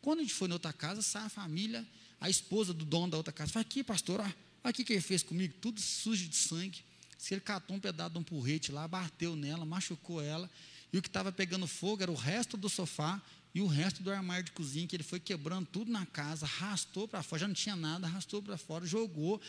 Quando 0.02 0.19
a 0.19 0.21
gente 0.21 0.34
foi 0.34 0.47
na 0.47 0.56
outra 0.56 0.71
casa, 0.71 1.02
sai 1.02 1.26
a 1.26 1.30
família, 1.30 1.86
a 2.21 2.30
esposa 2.30 2.74
do 2.74 2.86
dono 2.86 3.12
da 3.12 3.17
outra 3.17 3.34
casa, 3.34 3.52
fala, 3.52 3.63
aqui, 3.63 3.84
pastor, 3.84 4.21
olha 4.21 4.34
aqui 4.63 4.82
que 4.82 4.93
ele 4.93 5.02
fez 5.02 5.21
comigo, 5.21 5.56
tudo 5.60 5.82
sujo 5.82 6.30
de 6.30 6.36
sangue. 6.38 6.80
Se 7.17 7.34
ele 7.34 7.41
catou 7.41 7.76
um 7.76 7.82
pedaço 7.82 8.12
de 8.12 8.17
um 8.17 8.24
porrete 8.24 8.71
lá, 8.71 8.88
bateu 8.88 9.36
nela, 9.36 9.65
machucou 9.65 10.21
ela, 10.21 10.50
e 10.93 10.97
o 10.97 11.02
que 11.02 11.10
estava 11.10 11.34
pegando 11.34 11.67
fogo 11.67 12.02
era 12.02 12.12
o 12.12 12.15
resto 12.15 12.56
do 12.56 12.69
sofá 12.69 13.21
e 13.53 13.61
o 13.61 13.67
resto 13.67 14.01
do 14.01 14.11
armário 14.11 14.45
de 14.45 14.51
cozinha, 14.51 14.87
que 14.87 14.95
ele 14.95 15.03
foi 15.03 15.19
quebrando 15.19 15.67
tudo 15.67 15.91
na 15.91 16.05
casa, 16.05 16.45
arrastou 16.45 17.07
para 17.07 17.21
fora, 17.21 17.41
já 17.41 17.47
não 17.47 17.55
tinha 17.55 17.75
nada, 17.75 18.07
arrastou 18.07 18.41
para 18.41 18.57
fora, 18.57 18.85
jogou, 18.85 19.41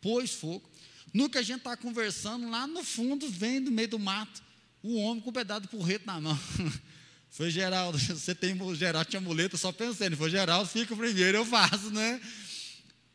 pôs 0.00 0.30
fogo. 0.30 0.68
No 1.12 1.28
que 1.28 1.38
a 1.38 1.42
gente 1.42 1.58
está 1.58 1.76
conversando, 1.76 2.48
lá 2.48 2.66
no 2.66 2.84
fundo, 2.84 3.28
vem 3.28 3.62
do 3.62 3.70
meio 3.70 3.88
do 3.88 3.98
mato, 3.98 4.42
o 4.82 4.96
homem 4.96 5.22
com 5.22 5.30
um 5.30 5.32
pedaço 5.32 5.62
de 5.62 5.68
porreto 5.68 6.06
na 6.06 6.20
mão. 6.20 6.38
Foi 7.30 7.50
Geraldo, 7.50 7.98
você 7.98 8.34
tem 8.34 8.56
Geraldo 8.74 9.10
tinha 9.10 9.20
muleta, 9.20 9.56
só 9.56 9.70
pensando, 9.70 10.16
foi 10.16 10.30
Geraldo, 10.30 10.68
fica 10.68 10.96
primeiro, 10.96 11.38
eu 11.38 11.44
faço, 11.44 11.90
né? 11.90 12.20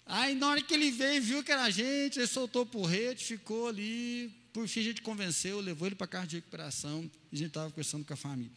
Aí 0.06 0.36
na 0.36 0.49
hora 0.49 0.62
que 0.62 0.73
ele 0.73 0.91
veio, 0.91 1.21
viu 1.21 1.43
que 1.43 1.51
era 1.51 1.63
a 1.63 1.69
gente, 1.69 2.19
ele 2.19 2.27
soltou 2.27 2.62
o 2.62 2.65
porrete, 2.65 3.25
ficou 3.25 3.67
ali, 3.67 4.32
por 4.53 4.67
fim 4.67 4.82
a 4.82 4.84
gente 4.84 5.01
convenceu, 5.01 5.60
levou 5.60 5.88
ele 5.88 5.95
para 5.95 6.06
casa 6.06 6.27
de 6.27 6.36
recuperação, 6.36 7.10
e 7.32 7.36
a 7.36 7.38
gente 7.39 7.47
estava 7.47 7.69
conversando 7.69 8.06
com 8.06 8.13
a 8.13 8.17
família. 8.17 8.51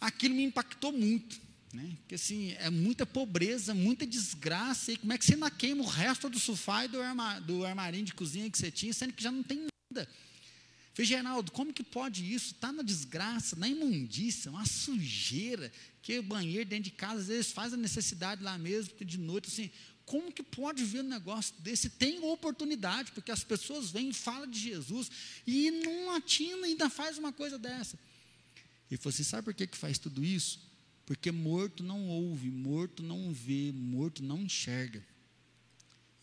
Aquilo 0.00 0.34
me 0.34 0.44
impactou 0.44 0.92
muito. 0.92 1.40
Né? 1.72 1.96
Porque 2.00 2.14
assim, 2.14 2.52
é 2.58 2.70
muita 2.70 3.04
pobreza, 3.04 3.74
muita 3.74 4.06
desgraça. 4.06 4.92
E 4.92 4.96
como 4.96 5.12
é 5.12 5.18
que 5.18 5.24
você 5.24 5.34
ainda 5.34 5.50
queima 5.50 5.82
o 5.82 5.86
resto 5.86 6.28
do 6.28 6.38
sofá 6.38 6.84
e 6.84 6.88
do, 6.88 7.00
arma, 7.00 7.38
do 7.40 7.64
armarinho 7.64 8.04
de 8.04 8.14
cozinha 8.14 8.50
que 8.50 8.58
você 8.58 8.70
tinha, 8.70 8.92
sendo 8.92 9.12
que 9.12 9.22
já 9.22 9.30
não 9.30 9.42
tem 9.42 9.66
nada? 9.92 10.08
Falei, 10.94 11.06
Geraldo, 11.06 11.52
como 11.52 11.74
que 11.74 11.82
pode 11.82 12.32
isso? 12.32 12.54
Está 12.54 12.72
na 12.72 12.82
desgraça, 12.82 13.54
na 13.56 13.68
imundícia, 13.68 14.50
uma 14.50 14.64
sujeira, 14.64 15.70
que 16.00 16.22
banheiro 16.22 16.64
dentro 16.64 16.84
de 16.84 16.90
casa, 16.92 17.20
às 17.20 17.26
vezes 17.26 17.52
faz 17.52 17.74
a 17.74 17.76
necessidade 17.76 18.42
lá 18.42 18.56
mesmo, 18.56 18.90
porque 18.90 19.04
de 19.04 19.18
noite, 19.18 19.48
assim, 19.48 19.70
como 20.06 20.32
que 20.32 20.42
pode 20.42 20.84
ver 20.84 21.00
um 21.00 21.08
negócio 21.08 21.54
desse? 21.58 21.90
Tem 21.90 22.18
oportunidade, 22.20 23.12
porque 23.12 23.30
as 23.30 23.44
pessoas 23.44 23.90
vêm 23.90 24.10
falam 24.12 24.46
de 24.48 24.58
Jesus 24.58 25.10
e 25.46 25.70
não 25.70 26.12
atina, 26.12 26.64
ainda 26.64 26.88
faz 26.88 27.18
uma 27.18 27.32
coisa 27.32 27.58
dessa. 27.58 27.98
Ele 28.90 28.98
falou 28.98 29.12
assim: 29.12 29.24
sabe 29.24 29.44
por 29.44 29.54
que, 29.54 29.66
que 29.66 29.76
faz 29.76 29.98
tudo 29.98 30.24
isso? 30.24 30.60
Porque 31.04 31.30
morto 31.30 31.82
não 31.82 32.08
ouve, 32.08 32.50
morto 32.50 33.02
não 33.02 33.32
vê, 33.32 33.72
morto 33.72 34.22
não 34.22 34.42
enxerga. 34.42 35.04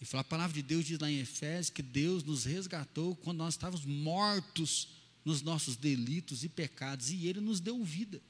E 0.01 0.05
fala, 0.05 0.21
a 0.21 0.25
palavra 0.25 0.53
de 0.53 0.61
Deus 0.61 0.85
diz 0.85 0.99
lá 0.99 1.09
em 1.09 1.19
Efésios 1.19 1.69
que 1.69 1.81
Deus 1.81 2.23
nos 2.23 2.43
resgatou 2.43 3.15
quando 3.15 3.37
nós 3.37 3.53
estávamos 3.53 3.85
mortos 3.85 4.89
nos 5.23 5.41
nossos 5.41 5.77
delitos 5.77 6.43
e 6.43 6.49
pecados, 6.49 7.09
e 7.09 7.27
Ele 7.27 7.39
nos 7.39 7.61
deu 7.61 7.81
vida. 7.81 8.21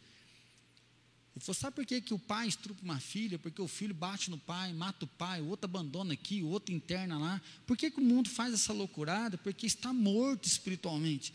Ele 1.36 1.44
falou: 1.44 1.56
sabe 1.56 1.76
por 1.76 1.86
que, 1.86 2.00
que 2.00 2.14
o 2.14 2.20
pai 2.20 2.48
estrupa 2.48 2.84
uma 2.84 3.00
filha? 3.00 3.40
Porque 3.40 3.60
o 3.60 3.68
filho 3.68 3.94
bate 3.94 4.30
no 4.30 4.38
pai, 4.38 4.72
mata 4.72 5.06
o 5.06 5.08
pai, 5.08 5.42
o 5.42 5.48
outro 5.48 5.66
abandona 5.66 6.14
aqui, 6.14 6.44
o 6.44 6.48
outro 6.50 6.74
interna 6.74 7.18
lá. 7.18 7.42
Por 7.66 7.76
que, 7.76 7.90
que 7.90 8.00
o 8.00 8.04
mundo 8.04 8.30
faz 8.30 8.54
essa 8.54 8.72
loucurada? 8.72 9.38
Porque 9.40 9.66
está 9.66 9.92
morto 9.92 10.48
espiritualmente. 10.48 11.34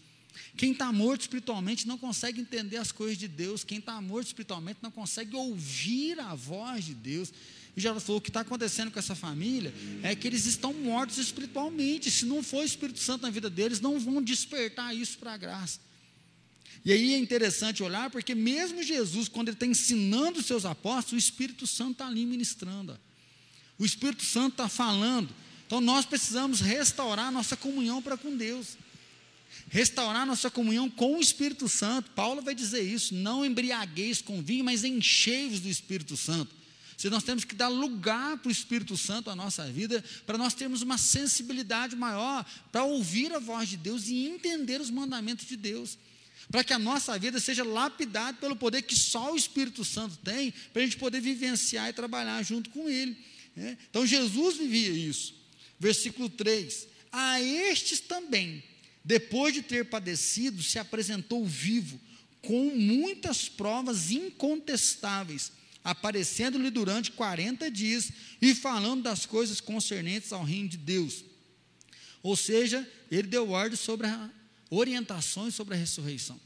Quem 0.56 0.72
está 0.72 0.92
morto 0.92 1.22
espiritualmente 1.22 1.86
não 1.86 1.96
consegue 1.96 2.40
entender 2.40 2.76
as 2.76 2.90
coisas 2.90 3.16
de 3.16 3.28
Deus. 3.28 3.64
Quem 3.64 3.78
está 3.78 4.00
morto 4.00 4.26
espiritualmente 4.26 4.80
não 4.82 4.90
consegue 4.90 5.36
ouvir 5.36 6.18
a 6.20 6.34
voz 6.34 6.84
de 6.84 6.94
Deus. 6.94 7.32
E 7.76 7.80
já 7.80 7.98
falou: 8.00 8.18
o 8.18 8.20
que 8.20 8.30
está 8.30 8.40
acontecendo 8.40 8.90
com 8.90 8.98
essa 8.98 9.14
família 9.14 9.72
é 10.02 10.14
que 10.16 10.26
eles 10.26 10.46
estão 10.46 10.72
mortos 10.72 11.18
espiritualmente. 11.18 12.10
Se 12.10 12.24
não 12.24 12.42
for 12.42 12.62
o 12.62 12.64
Espírito 12.64 12.98
Santo 12.98 13.22
na 13.22 13.30
vida 13.30 13.48
deles, 13.48 13.80
não 13.80 14.00
vão 14.00 14.20
despertar 14.22 14.94
isso 14.94 15.18
para 15.18 15.34
a 15.34 15.36
graça. 15.36 15.80
E 16.84 16.92
aí 16.92 17.14
é 17.14 17.18
interessante 17.18 17.82
olhar, 17.82 18.10
porque 18.10 18.34
mesmo 18.34 18.82
Jesus, 18.82 19.28
quando 19.28 19.48
ele 19.48 19.56
está 19.56 19.66
ensinando 19.66 20.40
os 20.40 20.46
seus 20.46 20.64
apóstolos, 20.64 21.12
o 21.12 21.26
Espírito 21.28 21.66
Santo 21.66 21.92
está 21.92 22.06
ali 22.06 22.24
ministrando. 22.24 22.98
O 23.78 23.84
Espírito 23.84 24.24
Santo 24.24 24.52
está 24.52 24.68
falando. 24.68 25.28
Então 25.66 25.80
nós 25.80 26.06
precisamos 26.06 26.60
restaurar 26.60 27.30
nossa 27.30 27.56
comunhão 27.56 28.00
para 28.00 28.16
com 28.16 28.36
Deus. 28.36 28.76
Restaurar 29.68 30.26
nossa 30.26 30.50
comunhão 30.50 30.88
com 30.88 31.16
o 31.16 31.20
Espírito 31.20 31.68
Santo. 31.68 32.10
Paulo 32.12 32.42
vai 32.42 32.54
dizer 32.54 32.82
isso: 32.82 33.14
não 33.14 33.44
embriagueis 33.44 34.22
com 34.22 34.42
vinho, 34.42 34.64
mas 34.64 34.84
enchei-vos 34.84 35.60
do 35.60 35.68
Espírito 35.68 36.16
Santo. 36.16 36.58
Se 36.98 37.08
nós 37.08 37.22
temos 37.22 37.44
que 37.44 37.54
dar 37.54 37.68
lugar 37.68 38.38
para 38.38 38.48
o 38.48 38.52
Espírito 38.52 38.96
Santo 38.96 39.30
na 39.30 39.36
nossa 39.36 39.64
vida, 39.70 40.02
para 40.26 40.36
nós 40.36 40.52
termos 40.52 40.82
uma 40.82 40.98
sensibilidade 40.98 41.94
maior 41.94 42.44
para 42.72 42.82
ouvir 42.82 43.32
a 43.32 43.38
voz 43.38 43.68
de 43.68 43.76
Deus 43.76 44.08
e 44.08 44.26
entender 44.26 44.80
os 44.80 44.90
mandamentos 44.90 45.46
de 45.46 45.56
Deus. 45.56 45.96
Para 46.50 46.64
que 46.64 46.72
a 46.72 46.78
nossa 46.78 47.16
vida 47.16 47.38
seja 47.38 47.62
lapidada 47.62 48.38
pelo 48.38 48.56
poder 48.56 48.82
que 48.82 48.96
só 48.96 49.32
o 49.32 49.36
Espírito 49.36 49.84
Santo 49.84 50.16
tem, 50.24 50.52
para 50.72 50.82
a 50.82 50.84
gente 50.84 50.96
poder 50.96 51.20
vivenciar 51.20 51.88
e 51.88 51.92
trabalhar 51.92 52.42
junto 52.42 52.68
com 52.70 52.88
Ele. 52.88 53.16
Né? 53.54 53.78
Então 53.90 54.04
Jesus 54.04 54.56
vivia 54.56 54.90
isso. 54.90 55.34
Versículo 55.78 56.28
3: 56.28 56.88
A 57.12 57.40
estes 57.40 58.00
também, 58.00 58.62
depois 59.04 59.54
de 59.54 59.62
ter 59.62 59.84
padecido, 59.86 60.62
se 60.62 60.78
apresentou 60.78 61.44
vivo, 61.44 61.98
com 62.42 62.74
muitas 62.74 63.48
provas 63.48 64.10
incontestáveis 64.10 65.52
aparecendo-lhe 65.88 66.70
durante 66.70 67.12
40 67.12 67.70
dias 67.70 68.10
e 68.42 68.54
falando 68.54 69.02
das 69.04 69.24
coisas 69.24 69.58
concernentes 69.58 70.32
ao 70.32 70.44
reino 70.44 70.68
de 70.68 70.76
Deus. 70.76 71.24
Ou 72.22 72.36
seja, 72.36 72.86
ele 73.10 73.28
deu 73.28 73.50
ordem 73.50 73.76
sobre 73.76 74.06
a, 74.06 74.30
orientações 74.68 75.54
sobre 75.54 75.74
a 75.74 75.78
ressurreição. 75.78 76.38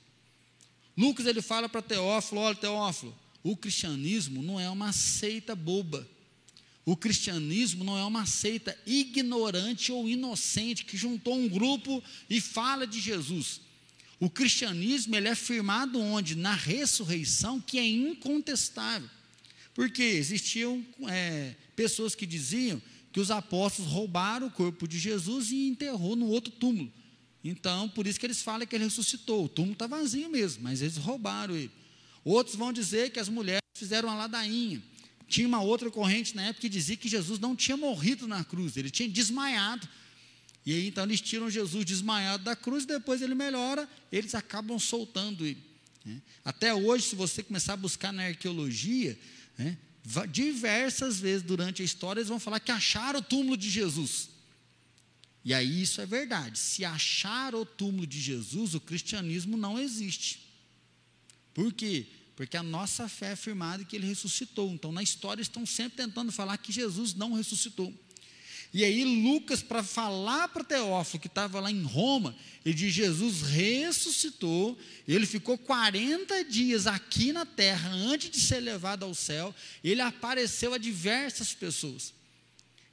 Lucas 0.97 1.27
ele 1.27 1.43
fala 1.43 1.69
para 1.69 1.83
Teófilo, 1.83 2.41
olha 2.41 2.55
Teófilo, 2.55 3.19
o 3.43 3.57
cristianismo 3.57 4.43
não 4.43 4.61
é 4.61 4.71
uma 4.71 4.93
seita 4.93 5.57
boba. 5.57 6.09
O 6.85 6.97
cristianismo 6.97 7.85
não 7.85 7.97
é 7.97 8.05
uma 8.05 8.27
seita 8.27 8.77
ignorante 8.85 9.93
ou 9.93 10.09
inocente 10.09 10.85
que 10.85 10.97
juntou 10.97 11.35
um 11.35 11.49
grupo 11.49 12.03
e 12.29 12.41
fala 12.41 12.87
de 12.87 13.01
Jesus. 13.01 13.61
O 14.19 14.29
cristianismo 14.29 15.15
ele 15.15 15.29
é 15.29 15.35
firmado 15.35 16.01
onde? 16.01 16.35
Na 16.35 16.55
ressurreição, 16.55 17.61
que 17.61 17.79
é 17.79 17.87
incontestável. 17.87 19.09
Porque 19.75 20.03
existiam 20.03 20.85
é, 21.09 21.55
pessoas 21.75 22.15
que 22.15 22.27
diziam 22.27 22.83
que 23.13 23.21
os 23.21 23.31
apóstolos 23.31 23.91
roubaram 23.91 24.49
o 24.49 24.51
corpo 24.51 24.89
de 24.89 24.99
Jesus 24.99 25.51
e 25.51 25.69
enterrou 25.69 26.17
no 26.17 26.27
outro 26.29 26.53
túmulo. 26.53 26.93
Então, 27.45 27.89
por 27.89 28.07
isso 28.07 28.19
que 28.19 28.27
eles 28.27 28.43
falam 28.43 28.67
que 28.67 28.75
ele 28.75 28.85
ressuscitou. 28.85 29.45
O 29.45 29.49
túmulo 29.49 29.75
está 29.75 29.87
vazio 29.87 30.31
mesmo, 30.31 30.63
mas 30.63 30.83
eles 30.83 30.97
roubaram 30.97 31.57
ele. 31.57 31.71
Outros 32.25 32.57
vão 32.57 32.73
dizer 32.73 33.11
que 33.11 33.19
as 33.19 33.29
mulheres 33.29 33.63
fizeram 33.75 34.09
uma 34.09 34.17
ladainha. 34.17 34.83
Tinha 35.33 35.49
uma 35.49 35.63
outra 35.63 35.91
corrente 35.91 36.37
na 36.37 36.43
época 36.43 36.61
que 36.61 36.69
dizia 36.69 36.95
que 36.95 37.09
Jesus 37.09 37.39
não 37.39 37.57
tinha 37.57 37.75
morrido 37.75 38.29
na 38.29 38.45
cruz, 38.45 38.77
ele 38.77 38.91
tinha 38.91 39.09
desmaiado. 39.09 39.89
E 40.67 40.75
aí 40.75 40.89
então 40.89 41.05
eles 41.05 41.23
tiram 41.23 41.49
Jesus 41.49 41.87
desmaiado 41.87 42.45
da 42.45 42.55
cruz, 42.55 42.85
depois 42.85 43.23
ele 43.23 43.35
melhora, 43.35 43.89
eles 44.13 44.35
acabam 44.35 44.79
soltando 44.79 45.47
ele. 45.47 45.57
Né? 46.05 46.21
Até 46.45 46.75
hoje, 46.75 47.07
se 47.07 47.17
você 47.17 47.43
começar 47.43 47.73
a 47.73 47.77
buscar 47.79 48.13
na 48.13 48.25
arqueologia, 48.25 49.19
né? 49.57 49.79
Diversas 50.31 51.19
vezes 51.19 51.43
durante 51.43 51.81
a 51.81 51.85
história 51.85 52.21
eles 52.21 52.29
vão 52.29 52.39
falar 52.39 52.61
que 52.61 52.71
acharam 52.71 53.21
o 53.21 53.23
túmulo 53.23 53.57
de 53.57 53.71
Jesus. 53.71 54.29
E 55.43 55.55
aí 55.55 55.81
isso 55.81 55.99
é 56.03 56.05
verdade. 56.05 56.59
Se 56.59 56.85
achar 56.85 57.55
o 57.55 57.65
túmulo 57.65 58.07
de 58.07 58.21
Jesus, 58.21 58.75
o 58.75 58.81
cristianismo 58.81 59.57
não 59.57 59.79
existe. 59.79 60.47
Por 61.55 61.73
quê? 61.73 62.07
Porque 62.35 62.57
a 62.57 62.63
nossa 62.63 63.09
fé 63.09 63.33
é 63.33 63.37
firmada 63.37 63.85
que 63.85 63.95
ele 63.95 64.07
ressuscitou. 64.07 64.71
Então, 64.73 64.91
na 64.91 65.03
história, 65.03 65.43
estão 65.43 65.67
sempre 65.67 65.97
tentando 65.97 66.33
falar 66.33 66.57
que 66.59 66.73
Jesus 66.73 67.15
não 67.15 67.33
ressuscitou. 67.33 67.93
E 68.75 68.85
aí, 68.85 69.05
Lucas, 69.05 69.63
para 69.63 69.83
falar 69.83 70.49
para 70.49 70.65
Teófilo, 70.65 71.21
que 71.21 71.27
estava 71.27 71.61
lá 71.61 71.71
em 71.71 71.83
Roma, 71.83 72.35
ele 72.65 72.75
diz: 72.75 72.95
Jesus 72.95 73.43
ressuscitou, 73.43 74.79
ele 75.07 75.27
ficou 75.27 75.59
40 75.59 76.43
dias 76.45 76.87
aqui 76.87 77.35
na 77.35 77.45
terra 77.45 77.91
antes 77.91 78.31
de 78.31 78.41
ser 78.41 78.61
levado 78.61 79.05
ao 79.05 79.15
céu, 79.15 79.55
ele 79.85 80.01
apareceu 80.01 80.73
a 80.73 80.79
diversas 80.79 81.53
pessoas. 81.53 82.15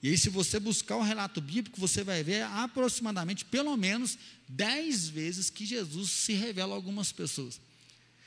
E 0.04 0.10
aí, 0.10 0.18
se 0.18 0.30
você 0.30 0.60
buscar 0.60 0.98
o 0.98 1.02
relato 1.02 1.40
bíblico, 1.40 1.80
você 1.80 2.04
vai 2.04 2.24
ver 2.24 2.44
aproximadamente, 2.44 3.46
pelo 3.46 3.76
menos, 3.78 4.18
dez 4.50 5.08
vezes 5.08 5.50
que 5.50 5.66
Jesus 5.66 6.10
se 6.10 6.34
revela 6.34 6.74
a 6.74 6.76
algumas 6.76 7.14
pessoas. 7.14 7.60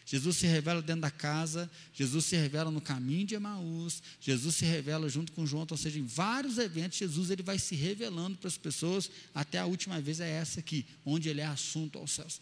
Jesus 0.04 0.36
se 0.36 0.46
revela 0.46 0.82
dentro 0.82 1.02
da 1.02 1.10
casa, 1.10 1.70
Jesus 1.94 2.24
se 2.24 2.36
revela 2.36 2.70
no 2.70 2.80
caminho 2.80 3.26
de 3.26 3.34
Emaús, 3.34 4.02
Jesus 4.20 4.56
se 4.56 4.64
revela 4.64 5.08
junto 5.08 5.32
com 5.32 5.46
João, 5.46 5.66
ou 5.70 5.76
seja, 5.76 5.98
em 5.98 6.06
vários 6.06 6.58
eventos, 6.58 6.98
Jesus 6.98 7.30
ele 7.30 7.42
vai 7.42 7.58
se 7.58 7.74
revelando 7.74 8.36
para 8.36 8.48
as 8.48 8.58
pessoas, 8.58 9.10
até 9.34 9.58
a 9.58 9.66
última 9.66 10.00
vez 10.00 10.20
é 10.20 10.28
essa 10.28 10.60
aqui, 10.60 10.84
onde 11.04 11.28
ele 11.28 11.40
é 11.40 11.46
assunto 11.46 11.98
aos 11.98 12.10
céus. 12.10 12.40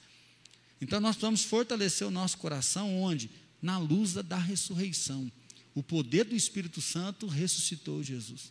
Então 0.81 1.01
nós 1.01 1.17
precisamos 1.17 1.45
fortalecer 1.45 2.07
o 2.07 2.11
nosso 2.11 2.39
coração 2.39 3.01
onde? 3.03 3.31
Na 3.61 3.79
luz 3.79 4.15
da 4.15 4.39
ressurreição. 4.39 5.31
O 5.75 5.83
poder 5.83 6.25
do 6.25 6.35
Espírito 6.35 6.81
Santo 6.81 7.27
ressuscitou 7.27 8.03
Jesus. 8.03 8.51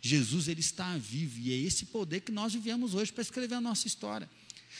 Jesus 0.00 0.48
ele 0.48 0.60
está 0.60 0.96
vivo 0.96 1.38
e 1.40 1.52
é 1.52 1.56
esse 1.56 1.86
poder 1.86 2.20
que 2.20 2.32
nós 2.32 2.52
vivemos 2.52 2.94
hoje 2.94 3.12
para 3.12 3.22
escrever 3.22 3.56
a 3.56 3.60
nossa 3.60 3.86
história. 3.86 4.28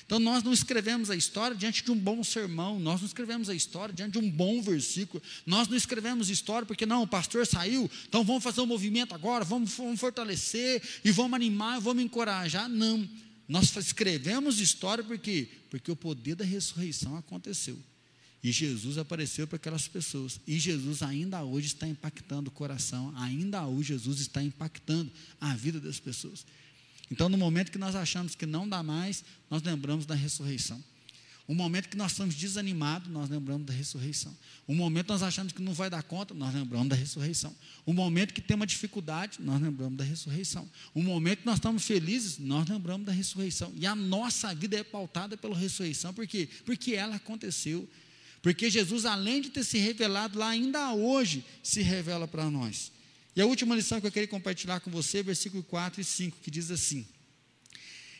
Então 0.04 0.18
nós 0.18 0.42
não 0.42 0.52
escrevemos 0.52 1.10
a 1.10 1.16
história 1.16 1.56
diante 1.56 1.84
de 1.84 1.90
um 1.90 1.96
bom 1.96 2.22
sermão, 2.24 2.80
nós 2.80 3.00
não 3.00 3.06
escrevemos 3.06 3.48
a 3.48 3.54
história 3.54 3.94
diante 3.94 4.12
de 4.12 4.18
um 4.18 4.30
bom 4.30 4.60
versículo, 4.60 5.22
nós 5.46 5.68
não 5.68 5.76
escrevemos 5.76 6.30
história 6.30 6.66
porque 6.66 6.86
não, 6.86 7.02
o 7.02 7.06
pastor 7.06 7.46
saiu, 7.46 7.90
então 8.08 8.24
vamos 8.24 8.42
fazer 8.42 8.60
um 8.60 8.66
movimento 8.66 9.14
agora, 9.14 9.44
vamos, 9.44 9.72
vamos 9.72 10.00
fortalecer 10.00 10.82
e 11.04 11.10
vamos 11.10 11.34
animar, 11.34 11.80
vamos 11.80 12.02
encorajar. 12.02 12.68
Não, 12.68 13.08
nós 13.48 13.74
escrevemos 13.76 14.60
história 14.60 15.02
porque 15.04 15.48
porque 15.70 15.90
o 15.90 15.96
poder 15.96 16.34
da 16.34 16.44
ressurreição 16.44 17.16
aconteceu. 17.16 17.78
E 18.42 18.50
Jesus 18.50 18.98
apareceu 18.98 19.46
para 19.46 19.56
aquelas 19.56 19.86
pessoas. 19.86 20.40
E 20.46 20.58
Jesus 20.58 21.02
ainda 21.02 21.44
hoje 21.44 21.68
está 21.68 21.86
impactando 21.86 22.48
o 22.48 22.52
coração, 22.52 23.14
ainda 23.16 23.64
hoje 23.66 23.92
Jesus 23.92 24.20
está 24.20 24.42
impactando 24.42 25.10
a 25.40 25.54
vida 25.54 25.78
das 25.78 26.00
pessoas. 26.00 26.44
Então, 27.10 27.28
no 27.28 27.36
momento 27.36 27.72
que 27.72 27.78
nós 27.78 27.96
achamos 27.96 28.34
que 28.34 28.46
não 28.46 28.68
dá 28.68 28.82
mais, 28.82 29.24
nós 29.50 29.62
lembramos 29.62 30.06
da 30.06 30.14
ressurreição. 30.14 30.82
O 31.50 31.54
momento 31.54 31.88
que 31.88 31.96
nós 31.96 32.12
estamos 32.12 32.36
desanimados, 32.36 33.10
nós 33.10 33.28
lembramos 33.28 33.66
da 33.66 33.72
ressurreição. 33.72 34.32
O 34.68 34.72
momento 34.72 35.06
que 35.06 35.10
nós 35.10 35.22
achamos 35.24 35.52
que 35.52 35.60
não 35.60 35.74
vai 35.74 35.90
dar 35.90 36.00
conta, 36.04 36.32
nós 36.32 36.54
lembramos 36.54 36.88
da 36.88 36.94
ressurreição. 36.94 37.52
O 37.84 37.92
momento 37.92 38.32
que 38.32 38.40
tem 38.40 38.54
uma 38.54 38.64
dificuldade, 38.64 39.38
nós 39.40 39.60
lembramos 39.60 39.98
da 39.98 40.04
ressurreição. 40.04 40.70
O 40.94 41.02
momento 41.02 41.40
que 41.40 41.46
nós 41.46 41.56
estamos 41.56 41.84
felizes, 41.84 42.38
nós 42.38 42.68
lembramos 42.68 43.04
da 43.04 43.12
ressurreição. 43.12 43.72
E 43.74 43.84
a 43.84 43.96
nossa 43.96 44.54
vida 44.54 44.76
é 44.76 44.84
pautada 44.84 45.36
pela 45.36 45.58
ressurreição, 45.58 46.14
por 46.14 46.24
quê? 46.24 46.48
Porque 46.64 46.94
ela 46.94 47.16
aconteceu. 47.16 47.88
Porque 48.40 48.70
Jesus, 48.70 49.04
além 49.04 49.42
de 49.42 49.50
ter 49.50 49.64
se 49.64 49.76
revelado 49.76 50.38
lá, 50.38 50.50
ainda 50.50 50.92
hoje 50.92 51.44
se 51.64 51.82
revela 51.82 52.28
para 52.28 52.48
nós. 52.48 52.92
E 53.34 53.40
a 53.40 53.46
última 53.46 53.76
lição 53.76 54.00
que 54.00 54.06
eu 54.06 54.12
queria 54.12 54.28
compartilhar 54.28 54.80
com 54.80 54.90
você, 54.90 55.22
versículo 55.22 55.62
4 55.62 56.00
e 56.00 56.04
5, 56.04 56.38
que 56.42 56.50
diz 56.50 56.70
assim: 56.70 57.06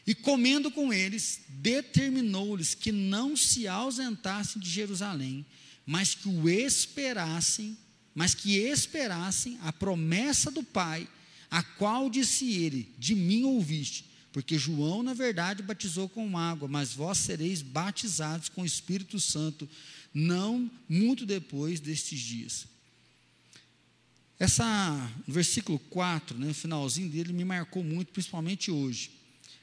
E 0.07 0.15
comendo 0.15 0.71
com 0.71 0.93
eles, 0.93 1.41
determinou-lhes 1.49 2.75
que 2.75 2.93
não 2.93 3.37
se 3.37 3.67
ausentassem 3.67 4.61
de 4.61 4.71
Jerusalém, 4.71 5.45
mas 5.85 6.15
que 6.15 6.29
o 6.29 6.49
esperassem, 6.49 7.77
mas 8.15 8.35
que 8.35 8.57
esperassem 8.57 9.59
a 9.63 9.73
promessa 9.73 10.51
do 10.51 10.63
Pai, 10.63 11.09
a 11.51 11.63
qual 11.63 12.09
disse 12.09 12.53
ele: 12.53 12.95
De 12.99 13.15
mim 13.15 13.43
ouviste. 13.43 14.11
Porque 14.33 14.57
João, 14.57 15.03
na 15.03 15.13
verdade, 15.13 15.61
batizou 15.61 16.09
com 16.09 16.39
água, 16.39 16.69
mas 16.69 16.95
vós 16.95 17.19
sereis 17.19 17.63
batizados 17.63 18.49
com 18.49 18.63
o 18.63 18.67
Espírito 18.67 19.19
Santo, 19.19 19.69
não 20.15 20.71
muito 20.89 21.27
depois 21.27 21.81
destes 21.81 22.21
dias. 22.21 22.70
Essa, 24.41 25.13
no 25.27 25.35
versículo 25.35 25.79
4, 25.79 26.39
né, 26.39 26.49
o 26.49 26.55
finalzinho 26.55 27.11
dele 27.11 27.31
me 27.31 27.45
marcou 27.45 27.85
muito, 27.85 28.11
principalmente 28.11 28.71
hoje. 28.71 29.11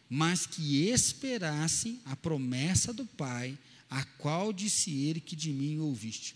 Mas 0.07 0.45
que 0.45 0.87
esperassem 0.87 1.99
a 2.05 2.15
promessa 2.15 2.93
do 2.93 3.03
Pai, 3.03 3.57
a 3.89 4.05
qual 4.05 4.53
disse 4.53 4.91
ele 4.91 5.19
que 5.19 5.35
de 5.35 5.51
mim 5.51 5.79
ouviste. 5.79 6.35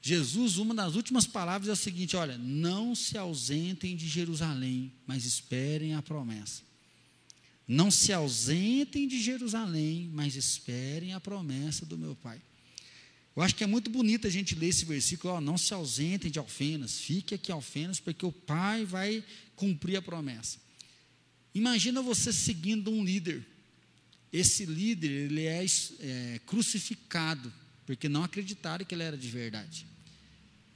Jesus, 0.00 0.58
uma 0.58 0.74
das 0.74 0.94
últimas 0.94 1.26
palavras 1.26 1.68
é 1.68 1.72
o 1.72 1.76
seguinte: 1.76 2.16
olha, 2.16 2.38
não 2.38 2.94
se 2.94 3.18
ausentem 3.18 3.96
de 3.96 4.06
Jerusalém, 4.06 4.92
mas 5.04 5.24
esperem 5.24 5.94
a 5.94 6.02
promessa. 6.02 6.62
Não 7.66 7.90
se 7.90 8.12
ausentem 8.12 9.08
de 9.08 9.20
Jerusalém, 9.20 10.08
mas 10.12 10.36
esperem 10.36 11.14
a 11.14 11.20
promessa 11.20 11.84
do 11.84 11.98
meu 11.98 12.14
Pai. 12.14 12.40
Eu 13.36 13.42
acho 13.42 13.54
que 13.54 13.64
é 13.64 13.66
muito 13.66 13.90
bonito 13.90 14.26
a 14.26 14.30
gente 14.30 14.54
ler 14.54 14.68
esse 14.68 14.84
versículo, 14.84 15.34
ó, 15.34 15.40
não 15.40 15.58
se 15.58 15.74
ausentem 15.74 16.30
de 16.30 16.38
Alfenas, 16.38 17.00
fique 17.00 17.34
aqui 17.34 17.50
Alfenas, 17.50 17.98
porque 17.98 18.24
o 18.24 18.30
Pai 18.30 18.84
vai 18.84 19.24
cumprir 19.56 19.96
a 19.96 20.02
promessa. 20.02 20.58
Imagina 21.52 22.00
você 22.00 22.32
seguindo 22.32 22.90
um 22.90 23.04
líder. 23.04 23.44
Esse 24.32 24.64
líder, 24.64 25.10
ele 25.10 25.46
é, 25.46 25.64
é 25.64 26.40
crucificado, 26.46 27.52
porque 27.86 28.08
não 28.08 28.24
acreditaram 28.24 28.84
que 28.84 28.94
ele 28.94 29.02
era 29.02 29.16
de 29.16 29.28
verdade. 29.28 29.86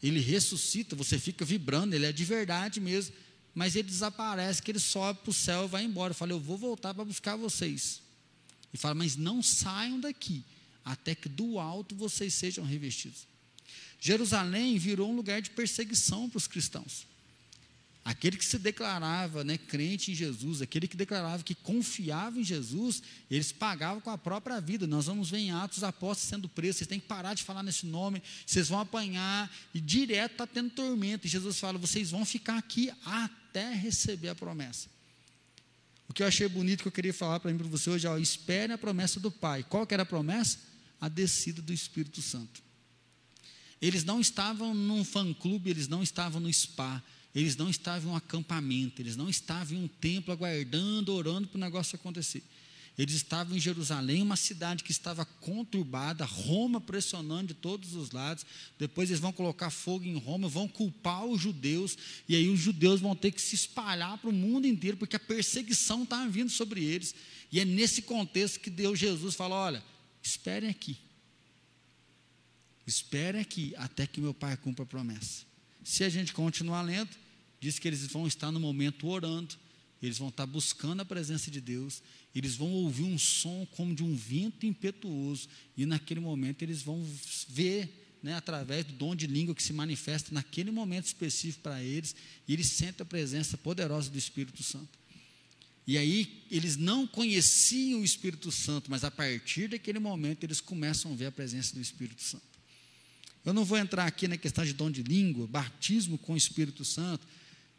Ele 0.02 0.20
ressuscita, 0.20 0.94
você 0.94 1.18
fica 1.18 1.44
vibrando, 1.44 1.94
ele 1.94 2.06
é 2.06 2.12
de 2.12 2.24
verdade 2.24 2.80
mesmo, 2.80 3.14
mas 3.54 3.74
ele 3.74 3.88
desaparece, 3.88 4.62
que 4.62 4.70
ele 4.70 4.78
sobe 4.78 5.20
para 5.20 5.30
o 5.30 5.34
céu 5.34 5.64
e 5.64 5.68
vai 5.68 5.84
embora. 5.84 6.14
Fala, 6.14 6.32
eu 6.32 6.40
vou 6.40 6.56
voltar 6.56 6.94
para 6.94 7.04
buscar 7.04 7.34
vocês. 7.34 8.00
E 8.72 8.76
fala, 8.76 8.94
mas 8.94 9.16
não 9.16 9.42
saiam 9.42 9.98
daqui, 9.98 10.44
até 10.88 11.14
que 11.14 11.28
do 11.28 11.58
alto 11.58 11.94
vocês 11.94 12.32
sejam 12.32 12.64
revestidos. 12.64 13.26
Jerusalém 14.00 14.78
virou 14.78 15.10
um 15.10 15.14
lugar 15.14 15.42
de 15.42 15.50
perseguição 15.50 16.30
para 16.30 16.38
os 16.38 16.46
cristãos. 16.46 17.06
Aquele 18.02 18.38
que 18.38 18.44
se 18.44 18.58
declarava 18.58 19.44
né, 19.44 19.58
crente 19.58 20.10
em 20.10 20.14
Jesus, 20.14 20.62
aquele 20.62 20.88
que 20.88 20.96
declarava 20.96 21.42
que 21.42 21.54
confiava 21.54 22.40
em 22.40 22.44
Jesus, 22.44 23.02
eles 23.30 23.52
pagavam 23.52 24.00
com 24.00 24.08
a 24.08 24.16
própria 24.16 24.62
vida. 24.62 24.86
Nós 24.86 25.04
vamos 25.04 25.28
ver 25.28 25.38
em 25.38 25.50
Atos 25.50 25.84
Apóstolos 25.84 26.30
sendo 26.30 26.48
presos, 26.48 26.78
vocês 26.78 26.88
têm 26.88 26.98
que 26.98 27.06
parar 27.06 27.34
de 27.34 27.42
falar 27.42 27.62
nesse 27.62 27.84
nome, 27.84 28.22
vocês 28.46 28.68
vão 28.68 28.80
apanhar, 28.80 29.54
e 29.74 29.80
direto 29.80 30.32
está 30.32 30.46
tendo 30.46 30.70
tormento. 30.70 31.26
E 31.26 31.30
Jesus 31.30 31.58
fala: 31.58 31.76
vocês 31.76 32.10
vão 32.10 32.24
ficar 32.24 32.56
aqui 32.56 32.90
até 33.04 33.74
receber 33.74 34.30
a 34.30 34.34
promessa. 34.34 34.88
O 36.08 36.14
que 36.14 36.22
eu 36.22 36.26
achei 36.26 36.48
bonito 36.48 36.80
que 36.80 36.88
eu 36.88 36.92
queria 36.92 37.12
falar 37.12 37.38
para 37.40 37.52
mim 37.52 37.58
para 37.58 37.68
você 37.68 37.90
hoje 37.90 38.06
é: 38.06 38.10
ó, 38.10 38.16
espere 38.16 38.72
a 38.72 38.78
promessa 38.78 39.20
do 39.20 39.30
Pai. 39.30 39.62
Qual 39.68 39.86
que 39.86 39.92
era 39.92 40.04
a 40.04 40.06
promessa? 40.06 40.68
A 41.00 41.08
descida 41.08 41.62
do 41.62 41.72
Espírito 41.72 42.20
Santo. 42.20 42.62
Eles 43.80 44.04
não 44.04 44.20
estavam 44.20 44.74
num 44.74 45.04
fã-clube, 45.04 45.70
eles 45.70 45.88
não 45.88 46.02
estavam 46.02 46.40
no 46.40 46.52
spa 46.52 47.02
eles 47.34 47.56
não 47.56 47.68
estavam 47.68 48.10
em 48.10 48.12
um 48.14 48.16
acampamento, 48.16 49.00
eles 49.02 49.16
não 49.16 49.28
estavam 49.28 49.76
em 49.76 49.84
um 49.84 49.88
templo 49.88 50.32
aguardando, 50.32 51.12
orando 51.12 51.46
para 51.46 51.56
o 51.56 51.60
negócio 51.60 51.96
acontecer. 51.96 52.42
Eles 52.96 53.14
estavam 53.14 53.56
em 53.56 53.60
Jerusalém, 53.60 54.22
uma 54.22 54.34
cidade 54.34 54.82
que 54.82 54.90
estava 54.90 55.24
conturbada, 55.24 56.24
Roma 56.24 56.80
pressionando 56.80 57.48
de 57.48 57.54
todos 57.54 57.94
os 57.94 58.10
lados. 58.10 58.44
Depois 58.76 59.08
eles 59.08 59.20
vão 59.20 59.32
colocar 59.32 59.70
fogo 59.70 60.04
em 60.04 60.18
Roma, 60.18 60.48
vão 60.48 60.66
culpar 60.66 61.24
os 61.24 61.40
judeus, 61.40 61.96
e 62.28 62.34
aí 62.34 62.48
os 62.48 62.58
judeus 62.58 63.00
vão 63.00 63.14
ter 63.14 63.30
que 63.30 63.40
se 63.40 63.54
espalhar 63.54 64.18
para 64.18 64.30
o 64.30 64.32
mundo 64.32 64.66
inteiro, 64.66 64.96
porque 64.96 65.14
a 65.14 65.20
perseguição 65.20 66.02
estava 66.02 66.24
tá 66.24 66.28
vindo 66.28 66.50
sobre 66.50 66.82
eles. 66.82 67.14
E 67.52 67.60
é 67.60 67.64
nesse 67.64 68.02
contexto 68.02 68.58
que 68.58 68.68
Deus 68.68 68.98
Jesus 68.98 69.36
fala: 69.36 69.54
olha, 69.54 69.84
esperem 70.22 70.68
aqui. 70.68 70.98
Esperem 72.86 73.40
aqui 73.40 73.74
até 73.76 74.06
que 74.06 74.20
meu 74.20 74.32
pai 74.32 74.56
cumpra 74.56 74.82
a 74.82 74.86
promessa. 74.86 75.44
Se 75.84 76.04
a 76.04 76.08
gente 76.08 76.32
continuar 76.32 76.82
lendo, 76.82 77.10
diz 77.60 77.78
que 77.78 77.86
eles 77.86 78.06
vão 78.06 78.26
estar 78.26 78.50
no 78.50 78.60
momento 78.60 79.06
orando, 79.06 79.56
eles 80.02 80.18
vão 80.18 80.28
estar 80.28 80.46
buscando 80.46 81.00
a 81.00 81.04
presença 81.04 81.50
de 81.50 81.60
Deus, 81.60 82.02
eles 82.34 82.54
vão 82.54 82.70
ouvir 82.70 83.02
um 83.02 83.18
som 83.18 83.66
como 83.72 83.94
de 83.94 84.02
um 84.02 84.14
vento 84.14 84.64
impetuoso, 84.64 85.48
e 85.76 85.84
naquele 85.84 86.20
momento 86.20 86.62
eles 86.62 86.82
vão 86.82 87.04
ver, 87.48 88.16
né, 88.22 88.34
através 88.34 88.84
do 88.84 88.92
dom 88.92 89.14
de 89.14 89.26
língua 89.26 89.54
que 89.54 89.62
se 89.62 89.72
manifesta 89.72 90.32
naquele 90.32 90.70
momento 90.70 91.06
específico 91.06 91.64
para 91.64 91.82
eles, 91.82 92.14
e 92.46 92.52
eles 92.52 92.68
sentem 92.68 93.02
a 93.02 93.06
presença 93.06 93.58
poderosa 93.58 94.08
do 94.10 94.18
Espírito 94.18 94.62
Santo. 94.62 94.97
E 95.88 95.96
aí 95.96 96.44
eles 96.50 96.76
não 96.76 97.06
conheciam 97.06 98.02
o 98.02 98.04
Espírito 98.04 98.52
Santo, 98.52 98.90
mas 98.90 99.04
a 99.04 99.10
partir 99.10 99.68
daquele 99.68 99.98
momento 99.98 100.44
eles 100.44 100.60
começam 100.60 101.10
a 101.10 101.14
ver 101.14 101.24
a 101.24 101.32
presença 101.32 101.74
do 101.74 101.80
Espírito 101.80 102.22
Santo. 102.22 102.44
Eu 103.42 103.54
não 103.54 103.64
vou 103.64 103.78
entrar 103.78 104.04
aqui 104.04 104.28
na 104.28 104.36
questão 104.36 104.66
de 104.66 104.74
dom 104.74 104.90
de 104.90 105.02
língua, 105.02 105.46
batismo 105.46 106.18
com 106.18 106.34
o 106.34 106.36
Espírito 106.36 106.84
Santo, 106.84 107.26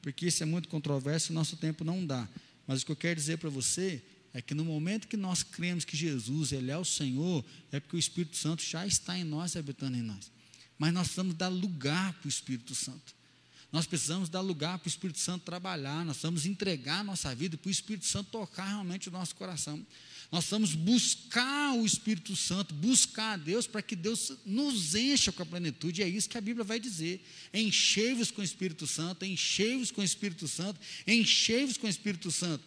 porque 0.02 0.26
isso 0.26 0.42
é 0.42 0.46
muito 0.48 0.68
controverso 0.70 1.32
e 1.32 1.36
nosso 1.36 1.56
tempo 1.56 1.84
não 1.84 2.04
dá. 2.04 2.28
Mas 2.66 2.82
o 2.82 2.86
que 2.88 2.92
eu 2.92 2.96
quero 2.96 3.16
dizer 3.16 3.38
para 3.38 3.50
você 3.52 4.02
é 4.34 4.42
que 4.42 4.56
no 4.56 4.66
momento 4.66 5.08
que 5.08 5.16
nós 5.16 5.44
cremos 5.44 5.86
que 5.86 5.96
Jesus 5.96 6.52
ele 6.52 6.72
é 6.72 6.78
o 6.80 6.86
Senhor, 6.86 7.46
é 7.72 7.80
porque 7.80 7.96
o 7.96 8.00
Espírito 8.00 8.38
Santo 8.38 8.64
já 8.64 8.88
está 8.88 9.20
em 9.20 9.24
nós, 9.24 9.56
habitando 9.56 9.96
em 9.96 10.02
nós. 10.02 10.32
Mas 10.80 10.92
nós 10.92 11.04
precisamos 11.04 11.36
dar 11.36 11.50
lugar 11.50 12.14
para 12.14 12.26
o 12.26 12.30
Espírito 12.30 12.74
Santo. 12.74 13.19
Nós 13.72 13.86
precisamos 13.86 14.30
dar 14.30 14.42
lugar 14.42 14.80
para 14.80 14.88
o 14.88 14.90
Espírito 14.90 15.20
Santo 15.20 15.44
trabalhar, 15.44 16.04
nós 16.04 16.18
precisamos 16.18 16.46
entregar 16.46 17.02
a 17.02 17.04
nossa 17.04 17.34
vida 17.36 17.56
para 17.56 17.68
o 17.68 17.72
Espírito 17.72 18.06
Santo 18.06 18.32
tocar 18.32 18.68
realmente 18.68 19.10
o 19.10 19.12
nosso 19.12 19.36
coração. 19.36 19.86
Nós 20.32 20.46
vamos 20.46 20.76
buscar 20.76 21.74
o 21.76 21.86
Espírito 21.86 22.36
Santo, 22.36 22.74
buscar 22.74 23.34
a 23.34 23.38
Deus 23.38 23.66
para 23.68 23.82
que 23.82 23.96
Deus 23.96 24.32
nos 24.46 24.94
encha 24.96 25.32
com 25.32 25.42
a 25.42 25.46
plenitude. 25.46 26.02
E 26.02 26.04
é 26.04 26.08
isso 26.08 26.30
que 26.30 26.38
a 26.38 26.42
Bíblia 26.42 26.64
vai 26.64 26.80
dizer: 26.80 27.24
enchei-vos 27.54 28.32
com 28.32 28.42
o 28.42 28.44
Espírito 28.44 28.86
Santo, 28.88 29.26
enchei-vos 29.26 29.92
com 29.92 30.02
o 30.02 30.04
Espírito 30.04 30.48
Santo, 30.48 30.80
enchei-vos 31.06 31.78
com 31.78 31.88
o 31.88 31.90
Espírito 31.90 32.32
Santo. 32.32 32.64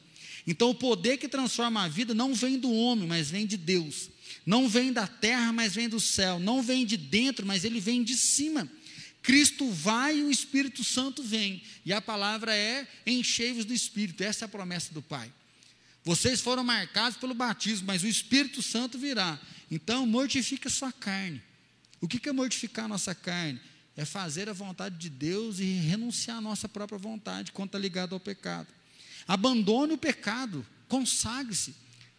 Então, 0.46 0.70
o 0.70 0.74
poder 0.74 1.18
que 1.18 1.28
transforma 1.28 1.84
a 1.84 1.88
vida 1.88 2.14
não 2.14 2.34
vem 2.34 2.58
do 2.58 2.72
homem, 2.72 3.06
mas 3.06 3.30
vem 3.30 3.46
de 3.46 3.56
Deus. 3.56 4.10
Não 4.44 4.68
vem 4.68 4.92
da 4.92 5.06
terra, 5.06 5.52
mas 5.52 5.74
vem 5.74 5.88
do 5.88 6.00
céu. 6.00 6.40
Não 6.40 6.62
vem 6.62 6.84
de 6.84 6.96
dentro, 6.96 7.46
mas 7.46 7.64
ele 7.64 7.78
vem 7.78 8.02
de 8.02 8.16
cima. 8.16 8.68
Cristo 9.22 9.70
vai 9.70 10.18
e 10.18 10.22
o 10.22 10.30
Espírito 10.30 10.82
Santo 10.82 11.22
vem. 11.22 11.62
E 11.84 11.92
a 11.92 12.00
palavra 12.00 12.54
é: 12.54 12.86
enchei-vos 13.06 13.64
do 13.64 13.72
Espírito. 13.72 14.22
Essa 14.22 14.44
é 14.44 14.46
a 14.46 14.48
promessa 14.48 14.92
do 14.92 15.00
Pai. 15.00 15.32
Vocês 16.04 16.40
foram 16.40 16.64
marcados 16.64 17.16
pelo 17.16 17.32
batismo, 17.32 17.86
mas 17.86 18.02
o 18.02 18.08
Espírito 18.08 18.60
Santo 18.60 18.98
virá. 18.98 19.38
Então, 19.70 20.04
mortifica 20.04 20.68
sua 20.68 20.92
carne. 20.92 21.40
O 22.00 22.08
que 22.08 22.28
é 22.28 22.32
mortificar 22.32 22.86
a 22.86 22.88
nossa 22.88 23.14
carne? 23.14 23.60
É 23.96 24.04
fazer 24.04 24.48
a 24.48 24.52
vontade 24.52 24.96
de 24.96 25.08
Deus 25.08 25.60
e 25.60 25.64
renunciar 25.64 26.38
à 26.38 26.40
nossa 26.40 26.68
própria 26.68 26.98
vontade 26.98 27.52
quando 27.52 27.68
está 27.68 27.78
ligado 27.78 28.14
ao 28.14 28.20
pecado. 28.20 28.66
Abandone 29.28 29.92
o 29.92 29.98
pecado, 29.98 30.66
consagre-se. 30.88 31.74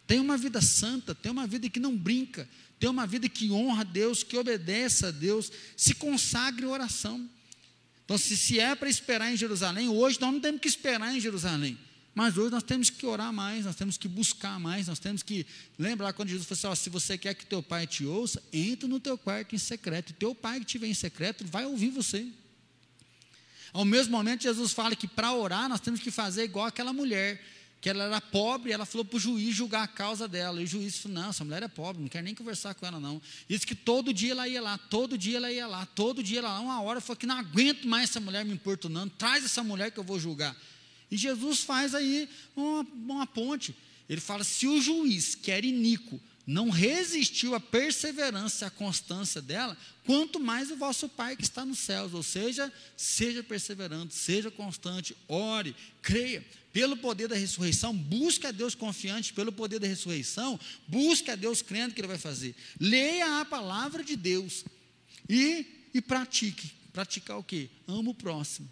Tenha 0.06 0.22
uma 0.22 0.38
vida 0.38 0.62
santa, 0.62 1.14
tenha 1.14 1.32
uma 1.32 1.46
vida 1.46 1.68
que 1.68 1.80
não 1.80 1.96
brinca, 1.96 2.48
tenha 2.84 2.90
uma 2.90 3.06
vida 3.06 3.30
que 3.30 3.50
honra 3.50 3.80
a 3.80 3.84
Deus, 3.84 4.22
que 4.22 4.36
obedeça 4.36 5.08
a 5.08 5.10
Deus, 5.10 5.50
se 5.74 5.94
consagre 5.94 6.66
em 6.66 6.68
oração. 6.68 7.26
Então, 8.04 8.18
se, 8.18 8.36
se 8.36 8.60
é 8.60 8.74
para 8.74 8.90
esperar 8.90 9.32
em 9.32 9.38
Jerusalém, 9.38 9.88
hoje 9.88 10.20
nós 10.20 10.30
não 10.30 10.38
temos 10.38 10.60
que 10.60 10.68
esperar 10.68 11.16
em 11.16 11.18
Jerusalém. 11.18 11.78
Mas 12.14 12.36
hoje 12.36 12.50
nós 12.50 12.62
temos 12.62 12.90
que 12.90 13.06
orar 13.06 13.32
mais, 13.32 13.64
nós 13.64 13.74
temos 13.74 13.96
que 13.96 14.06
buscar 14.06 14.60
mais, 14.60 14.86
nós 14.86 14.98
temos 14.98 15.22
que 15.22 15.46
lembrar 15.78 16.12
quando 16.12 16.28
Jesus 16.28 16.46
falou 16.46 16.74
assim: 16.74 16.82
se 16.82 16.90
você 16.90 17.16
quer 17.16 17.34
que 17.34 17.46
teu 17.46 17.62
pai 17.62 17.86
te 17.86 18.04
ouça, 18.04 18.42
entra 18.52 18.86
no 18.86 19.00
teu 19.00 19.16
quarto 19.16 19.54
em 19.54 19.58
secreto. 19.58 20.12
Teu 20.12 20.34
pai 20.34 20.60
que 20.60 20.66
estiver 20.66 20.86
em 20.86 20.94
secreto 20.94 21.42
vai 21.46 21.64
ouvir 21.64 21.88
você. 21.88 22.26
Ao 23.72 23.86
mesmo 23.86 24.12
momento, 24.12 24.42
Jesus 24.42 24.72
fala 24.72 24.94
que 24.94 25.08
para 25.08 25.32
orar 25.32 25.70
nós 25.70 25.80
temos 25.80 26.00
que 26.00 26.10
fazer 26.10 26.44
igual 26.44 26.66
aquela 26.66 26.92
mulher, 26.92 27.42
que 27.84 27.90
ela 27.90 28.04
era 28.04 28.18
pobre, 28.18 28.72
ela 28.72 28.86
falou 28.86 29.04
para 29.04 29.18
o 29.18 29.20
juiz 29.20 29.54
julgar 29.54 29.82
a 29.82 29.86
causa 29.86 30.26
dela. 30.26 30.58
E 30.58 30.64
o 30.64 30.66
juiz 30.66 30.96
falou: 30.96 31.18
não, 31.20 31.28
essa 31.28 31.44
mulher 31.44 31.62
é 31.62 31.68
pobre, 31.68 32.00
não 32.00 32.08
quero 32.08 32.24
nem 32.24 32.34
conversar 32.34 32.72
com 32.74 32.86
ela, 32.86 32.98
não. 32.98 33.20
Disse 33.46 33.66
que 33.66 33.74
todo 33.74 34.10
dia 34.10 34.30
ela 34.32 34.48
ia 34.48 34.62
lá, 34.62 34.78
todo 34.78 35.18
dia 35.18 35.36
ela 35.36 35.52
ia 35.52 35.66
lá, 35.66 35.84
todo 35.84 36.22
dia 36.22 36.38
ela 36.38 36.48
lá. 36.48 36.60
Uma 36.60 36.80
hora 36.80 36.98
falou 36.98 37.18
que 37.18 37.26
não 37.26 37.36
aguento 37.36 37.86
mais 37.86 38.08
essa 38.08 38.20
mulher 38.20 38.42
me 38.42 38.54
importunando, 38.54 39.12
traz 39.18 39.44
essa 39.44 39.62
mulher 39.62 39.90
que 39.90 40.00
eu 40.00 40.02
vou 40.02 40.18
julgar. 40.18 40.56
E 41.10 41.16
Jesus 41.18 41.60
faz 41.60 41.94
aí 41.94 42.26
uma, 42.56 42.86
uma 42.94 43.26
ponte. 43.26 43.76
Ele 44.08 44.18
fala: 44.22 44.44
se 44.44 44.66
o 44.66 44.80
juiz, 44.80 45.34
que 45.34 45.50
era 45.50 45.66
iníquo, 45.66 46.18
não 46.46 46.68
resistiu 46.68 47.54
à 47.54 47.60
perseverança 47.60 48.64
e 48.64 48.68
à 48.68 48.70
constância 48.70 49.40
dela, 49.40 49.76
quanto 50.04 50.38
mais 50.38 50.70
o 50.70 50.76
vosso 50.76 51.08
Pai 51.08 51.36
que 51.36 51.42
está 51.42 51.64
nos 51.64 51.78
céus. 51.78 52.12
Ou 52.12 52.22
seja, 52.22 52.72
seja 52.96 53.42
perseverante, 53.42 54.14
seja 54.14 54.50
constante, 54.50 55.16
ore, 55.26 55.74
creia. 56.02 56.44
Pelo 56.72 56.96
poder 56.96 57.28
da 57.28 57.36
ressurreição, 57.36 57.96
busque 57.96 58.46
a 58.46 58.50
Deus 58.50 58.74
confiante, 58.74 59.32
pelo 59.32 59.52
poder 59.52 59.78
da 59.78 59.86
ressurreição, 59.86 60.58
busque 60.88 61.30
a 61.30 61.36
Deus 61.36 61.62
crendo 61.62 61.94
que 61.94 62.00
Ele 62.00 62.08
vai 62.08 62.18
fazer. 62.18 62.54
Leia 62.80 63.40
a 63.40 63.44
palavra 63.44 64.02
de 64.02 64.16
Deus 64.16 64.64
e, 65.28 65.64
e 65.94 66.02
pratique. 66.02 66.72
Praticar 66.92 67.38
o 67.38 67.44
quê? 67.44 67.70
Amo 67.86 68.10
o 68.10 68.14
próximo. 68.14 68.70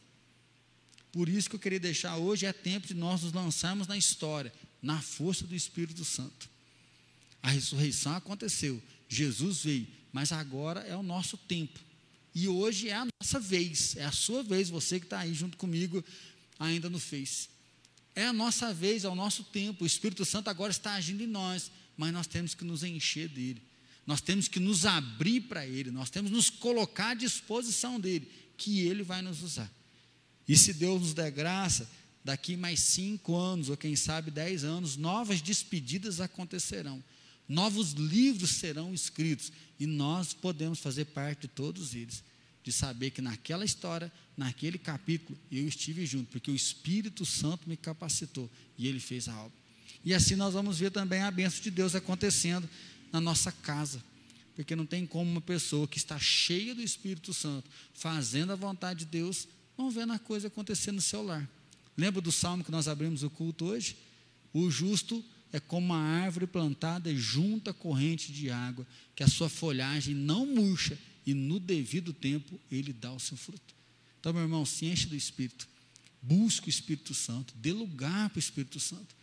Por 1.12 1.28
isso 1.28 1.48
que 1.48 1.56
eu 1.56 1.60
queria 1.60 1.80
deixar 1.80 2.16
hoje 2.16 2.44
é 2.44 2.52
tempo 2.52 2.86
de 2.86 2.94
nós 2.94 3.22
nos 3.22 3.32
lançarmos 3.32 3.86
na 3.86 3.96
história, 3.96 4.52
na 4.82 5.00
força 5.00 5.46
do 5.46 5.54
Espírito 5.54 6.04
Santo. 6.04 6.51
A 7.42 7.50
ressurreição 7.50 8.14
aconteceu, 8.14 8.80
Jesus 9.08 9.64
veio, 9.64 9.86
mas 10.12 10.30
agora 10.30 10.80
é 10.80 10.96
o 10.96 11.02
nosso 11.02 11.36
tempo. 11.36 11.80
E 12.34 12.48
hoje 12.48 12.88
é 12.88 12.94
a 12.94 13.06
nossa 13.20 13.40
vez, 13.40 13.96
é 13.96 14.04
a 14.04 14.12
sua 14.12 14.42
vez, 14.42 14.70
você 14.70 15.00
que 15.00 15.06
está 15.06 15.18
aí 15.18 15.34
junto 15.34 15.56
comigo, 15.56 16.02
ainda 16.58 16.88
no 16.88 16.98
Face. 16.98 17.48
É 18.14 18.26
a 18.26 18.32
nossa 18.32 18.72
vez, 18.72 19.04
é 19.04 19.08
o 19.08 19.14
nosso 19.14 19.42
tempo. 19.44 19.84
O 19.84 19.86
Espírito 19.86 20.24
Santo 20.24 20.48
agora 20.48 20.70
está 20.70 20.94
agindo 20.94 21.22
em 21.22 21.26
nós, 21.26 21.70
mas 21.96 22.12
nós 22.12 22.26
temos 22.26 22.54
que 22.54 22.64
nos 22.64 22.84
encher 22.84 23.28
dele. 23.28 23.60
Nós 24.06 24.20
temos 24.20 24.48
que 24.48 24.60
nos 24.60 24.86
abrir 24.86 25.42
para 25.42 25.66
ele, 25.66 25.90
nós 25.90 26.10
temos 26.10 26.30
que 26.30 26.36
nos 26.36 26.50
colocar 26.50 27.10
à 27.10 27.14
disposição 27.14 27.98
dele, 27.98 28.30
que 28.56 28.80
ele 28.80 29.02
vai 29.02 29.20
nos 29.22 29.42
usar. 29.42 29.70
E 30.48 30.56
se 30.56 30.72
Deus 30.72 31.00
nos 31.00 31.14
der 31.14 31.30
graça, 31.30 31.88
daqui 32.24 32.56
mais 32.56 32.80
cinco 32.80 33.36
anos, 33.36 33.68
ou 33.68 33.76
quem 33.76 33.94
sabe 33.96 34.30
dez 34.30 34.64
anos, 34.64 34.96
novas 34.96 35.40
despedidas 35.40 36.20
acontecerão 36.20 37.02
novos 37.52 37.92
livros 37.92 38.52
serão 38.52 38.94
escritos 38.94 39.52
e 39.78 39.86
nós 39.86 40.32
podemos 40.32 40.78
fazer 40.78 41.04
parte 41.06 41.42
de 41.42 41.48
todos 41.48 41.94
eles, 41.94 42.24
de 42.64 42.72
saber 42.72 43.10
que 43.10 43.20
naquela 43.20 43.64
história, 43.64 44.10
naquele 44.36 44.78
capítulo, 44.78 45.38
eu 45.50 45.68
estive 45.68 46.06
junto, 46.06 46.30
porque 46.30 46.50
o 46.50 46.54
Espírito 46.54 47.26
Santo 47.26 47.68
me 47.68 47.76
capacitou 47.76 48.50
e 48.78 48.88
ele 48.88 49.00
fez 49.00 49.28
a 49.28 49.38
obra. 49.38 49.52
E 50.02 50.14
assim 50.14 50.34
nós 50.34 50.54
vamos 50.54 50.78
ver 50.78 50.90
também 50.90 51.20
a 51.20 51.30
bênção 51.30 51.60
de 51.60 51.70
Deus 51.70 51.94
acontecendo 51.94 52.68
na 53.12 53.20
nossa 53.20 53.52
casa, 53.52 54.02
porque 54.56 54.74
não 54.74 54.86
tem 54.86 55.06
como 55.06 55.30
uma 55.30 55.40
pessoa 55.40 55.86
que 55.86 55.98
está 55.98 56.18
cheia 56.18 56.74
do 56.74 56.80
Espírito 56.80 57.34
Santo, 57.34 57.68
fazendo 57.92 58.52
a 58.52 58.56
vontade 58.56 59.00
de 59.00 59.06
Deus, 59.06 59.46
não 59.76 59.90
vendo 59.90 60.14
a 60.14 60.18
coisa 60.18 60.48
acontecer 60.48 60.90
no 60.90 61.02
seu 61.02 61.22
lar. 61.22 61.48
Lembra 61.98 62.22
do 62.22 62.32
salmo 62.32 62.64
que 62.64 62.70
nós 62.70 62.88
abrimos 62.88 63.22
o 63.22 63.28
culto 63.28 63.66
hoje? 63.66 63.96
O 64.54 64.70
justo 64.70 65.22
é 65.52 65.60
como 65.60 65.86
uma 65.86 65.98
árvore 65.98 66.46
plantada 66.46 67.14
junto 67.14 67.68
à 67.68 67.74
corrente 67.74 68.32
de 68.32 68.50
água, 68.50 68.86
que 69.14 69.22
a 69.22 69.28
sua 69.28 69.48
folhagem 69.48 70.14
não 70.14 70.46
murcha 70.46 70.98
e 71.26 71.34
no 71.34 71.60
devido 71.60 72.12
tempo 72.12 72.58
ele 72.70 72.92
dá 72.92 73.12
o 73.12 73.20
seu 73.20 73.36
fruto. 73.36 73.74
Então, 74.18 74.32
meu 74.32 74.42
irmão, 74.42 74.64
se 74.64 74.86
enche 74.86 75.06
do 75.06 75.16
Espírito, 75.16 75.68
busque 76.22 76.68
o 76.68 76.70
Espírito 76.70 77.12
Santo, 77.12 77.52
dê 77.56 77.72
lugar 77.72 78.30
para 78.30 78.38
o 78.38 78.40
Espírito 78.40 78.80
Santo, 78.80 79.14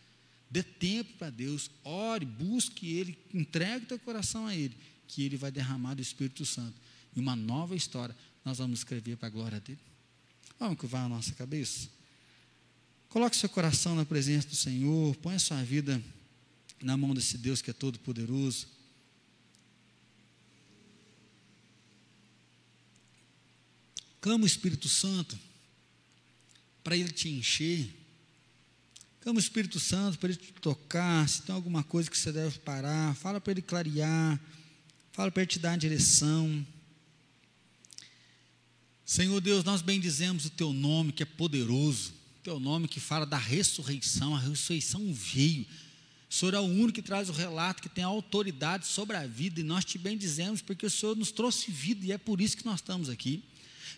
dê 0.48 0.62
tempo 0.62 1.12
para 1.18 1.30
Deus, 1.30 1.70
ore, 1.82 2.24
busque 2.24 2.86
Ele, 2.92 3.18
entregue 3.34 3.86
teu 3.86 3.98
coração 3.98 4.46
a 4.46 4.54
Ele, 4.54 4.76
que 5.08 5.22
Ele 5.22 5.36
vai 5.36 5.50
derramar 5.50 5.94
do 5.94 6.02
Espírito 6.02 6.46
Santo. 6.46 6.74
E 7.16 7.18
uma 7.18 7.34
nova 7.34 7.74
história 7.74 8.14
nós 8.44 8.58
vamos 8.58 8.80
escrever 8.80 9.16
para 9.16 9.26
a 9.26 9.30
glória 9.30 9.58
dele. 9.60 9.80
Vamos 10.58 10.78
curvar 10.78 11.06
a 11.06 11.08
nossa 11.08 11.32
cabeça? 11.32 11.88
Coloque 13.08 13.36
seu 13.36 13.48
coração 13.48 13.96
na 13.96 14.04
presença 14.04 14.46
do 14.46 14.54
Senhor, 14.54 15.16
põe 15.16 15.34
a 15.34 15.38
sua 15.38 15.62
vida 15.64 16.00
na 16.82 16.96
mão 16.96 17.14
desse 17.14 17.36
Deus 17.36 17.60
que 17.60 17.70
é 17.70 17.74
todo 17.74 17.98
poderoso. 17.98 18.66
Clama 24.20 24.44
o 24.44 24.46
Espírito 24.46 24.88
Santo 24.88 25.38
para 26.84 26.96
ele 26.96 27.10
te 27.10 27.28
encher. 27.28 27.88
Clama 29.20 29.38
o 29.38 29.40
Espírito 29.40 29.80
Santo 29.80 30.18
para 30.18 30.30
ele 30.30 30.38
te 30.38 30.52
tocar. 30.54 31.28
Se 31.28 31.42
tem 31.42 31.54
alguma 31.54 31.82
coisa 31.82 32.10
que 32.10 32.16
você 32.16 32.32
deve 32.32 32.58
parar, 32.58 33.14
fala 33.14 33.40
para 33.40 33.52
ele 33.52 33.62
clarear. 33.62 34.40
Fala 35.12 35.30
para 35.30 35.42
ele 35.42 35.50
te 35.50 35.58
dar 35.58 35.70
uma 35.70 35.78
direção. 35.78 36.66
Senhor 39.04 39.40
Deus, 39.40 39.64
nós 39.64 39.82
bendizemos 39.82 40.44
o 40.44 40.50
teu 40.50 40.72
nome 40.72 41.12
que 41.12 41.22
é 41.22 41.26
poderoso. 41.26 42.12
Teu 42.42 42.60
nome 42.60 42.88
que 42.88 43.00
fala 43.00 43.26
da 43.26 43.36
ressurreição. 43.36 44.34
A 44.34 44.38
ressurreição 44.38 45.12
veio 45.12 45.66
o 46.30 46.34
Senhor 46.34 46.54
é 46.54 46.60
o 46.60 46.62
único 46.62 46.92
que 46.92 47.02
traz 47.02 47.28
o 47.28 47.32
relato, 47.32 47.82
que 47.82 47.88
tem 47.88 48.04
autoridade 48.04 48.86
sobre 48.86 49.16
a 49.16 49.26
vida, 49.26 49.58
e 49.58 49.64
nós 49.64 49.84
te 49.84 49.98
bendizemos, 49.98 50.62
porque 50.62 50.86
o 50.86 50.90
Senhor 50.90 51.16
nos 51.16 51.32
trouxe 51.32 51.72
vida, 51.72 52.06
e 52.06 52.12
é 52.12 52.18
por 52.18 52.40
isso 52.40 52.56
que 52.56 52.64
nós 52.64 52.76
estamos 52.76 53.10
aqui. 53.10 53.42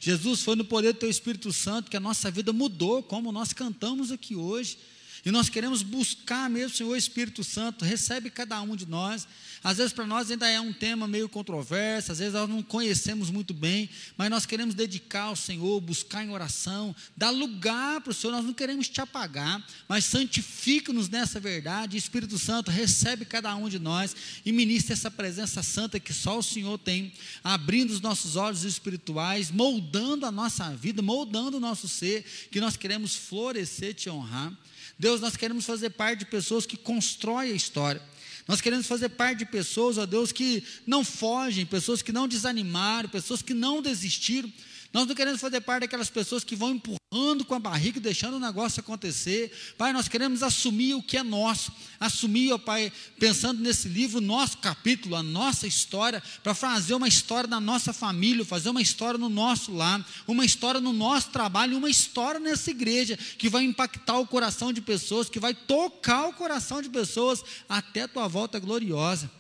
Jesus 0.00 0.40
foi 0.40 0.56
no 0.56 0.64
poder 0.64 0.94
do 0.94 0.98
Teu 0.98 1.10
Espírito 1.10 1.52
Santo 1.52 1.90
que 1.90 1.96
a 1.96 2.00
nossa 2.00 2.30
vida 2.30 2.50
mudou, 2.50 3.02
como 3.02 3.30
nós 3.30 3.52
cantamos 3.52 4.10
aqui 4.10 4.34
hoje. 4.34 4.78
E 5.24 5.30
nós 5.30 5.48
queremos 5.48 5.82
buscar 5.82 6.50
mesmo, 6.50 6.76
Senhor 6.76 6.96
Espírito 6.96 7.44
Santo, 7.44 7.84
recebe 7.84 8.30
cada 8.30 8.60
um 8.60 8.74
de 8.74 8.86
nós. 8.86 9.26
Às 9.62 9.76
vezes 9.76 9.92
para 9.92 10.06
nós 10.06 10.30
ainda 10.30 10.48
é 10.48 10.60
um 10.60 10.72
tema 10.72 11.06
meio 11.06 11.28
controverso, 11.28 12.10
às 12.10 12.18
vezes 12.18 12.34
nós 12.34 12.48
não 12.48 12.62
conhecemos 12.62 13.30
muito 13.30 13.54
bem, 13.54 13.88
mas 14.16 14.28
nós 14.28 14.44
queremos 14.44 14.74
dedicar 14.74 15.24
ao 15.24 15.36
Senhor, 15.36 15.80
buscar 15.80 16.24
em 16.24 16.30
oração, 16.30 16.94
dar 17.16 17.30
lugar 17.30 18.00
para 18.00 18.10
o 18.10 18.14
Senhor, 18.14 18.32
nós 18.32 18.44
não 18.44 18.52
queremos 18.52 18.88
te 18.88 19.00
apagar, 19.00 19.64
mas 19.88 20.04
santifica-nos 20.04 21.08
nessa 21.08 21.38
verdade. 21.38 21.96
Espírito 21.96 22.38
Santo, 22.38 22.70
recebe 22.70 23.24
cada 23.24 23.54
um 23.54 23.68
de 23.68 23.78
nós 23.78 24.16
e 24.44 24.50
ministra 24.50 24.94
essa 24.94 25.10
presença 25.10 25.62
santa 25.62 26.00
que 26.00 26.12
só 26.12 26.38
o 26.38 26.42
Senhor 26.42 26.78
tem, 26.78 27.12
abrindo 27.44 27.90
os 27.92 28.00
nossos 28.00 28.34
olhos 28.34 28.64
espirituais, 28.64 29.50
moldando 29.50 30.26
a 30.26 30.32
nossa 30.32 30.74
vida, 30.74 31.00
moldando 31.02 31.58
o 31.58 31.60
nosso 31.60 31.88
ser, 31.88 32.24
que 32.50 32.60
nós 32.60 32.76
queremos 32.76 33.14
florescer, 33.14 33.94
te 33.94 34.10
honrar. 34.10 34.52
Deus, 34.98 35.20
nós 35.20 35.36
queremos 35.36 35.64
fazer 35.64 35.90
parte 35.90 36.20
de 36.20 36.26
pessoas 36.26 36.66
que 36.66 36.76
constroem 36.76 37.52
a 37.52 37.54
história. 37.54 38.02
Nós 38.46 38.60
queremos 38.60 38.86
fazer 38.86 39.08
parte 39.10 39.38
de 39.38 39.46
pessoas, 39.46 39.98
ó 39.98 40.06
Deus, 40.06 40.32
que 40.32 40.64
não 40.86 41.04
fogem, 41.04 41.64
pessoas 41.64 42.02
que 42.02 42.12
não 42.12 42.26
desanimaram, 42.26 43.08
pessoas 43.08 43.40
que 43.40 43.54
não 43.54 43.80
desistiram. 43.80 44.52
Nós 44.92 45.06
não 45.06 45.14
queremos 45.14 45.40
fazer 45.40 45.62
parte 45.62 45.82
daquelas 45.82 46.10
pessoas 46.10 46.44
que 46.44 46.54
vão 46.54 46.72
empurrando 46.72 47.46
com 47.46 47.54
a 47.54 47.58
barriga 47.58 47.98
deixando 47.98 48.36
o 48.36 48.40
negócio 48.40 48.80
acontecer. 48.80 49.50
Pai, 49.78 49.90
nós 49.90 50.06
queremos 50.06 50.42
assumir 50.42 50.94
o 50.94 51.02
que 51.02 51.16
é 51.16 51.22
nosso. 51.22 51.72
Assumir, 51.98 52.52
ó 52.52 52.58
Pai, 52.58 52.92
pensando 53.18 53.62
nesse 53.62 53.88
livro, 53.88 54.20
nosso 54.20 54.58
capítulo, 54.58 55.16
a 55.16 55.22
nossa 55.22 55.66
história, 55.66 56.22
para 56.42 56.52
fazer 56.52 56.94
uma 56.94 57.08
história 57.08 57.48
da 57.48 57.58
nossa 57.58 57.92
família, 57.94 58.44
fazer 58.44 58.68
uma 58.68 58.82
história 58.82 59.16
no 59.16 59.30
nosso 59.30 59.72
lar, 59.72 60.06
uma 60.26 60.44
história 60.44 60.80
no 60.80 60.92
nosso 60.92 61.30
trabalho, 61.30 61.78
uma 61.78 61.88
história 61.88 62.38
nessa 62.38 62.70
igreja 62.70 63.16
que 63.16 63.48
vai 63.48 63.64
impactar 63.64 64.18
o 64.18 64.26
coração 64.26 64.74
de 64.74 64.82
pessoas, 64.82 65.30
que 65.30 65.40
vai 65.40 65.54
tocar 65.54 66.28
o 66.28 66.34
coração 66.34 66.82
de 66.82 66.90
pessoas 66.90 67.42
até 67.66 68.02
a 68.02 68.08
tua 68.08 68.28
volta 68.28 68.58
gloriosa. 68.58 69.30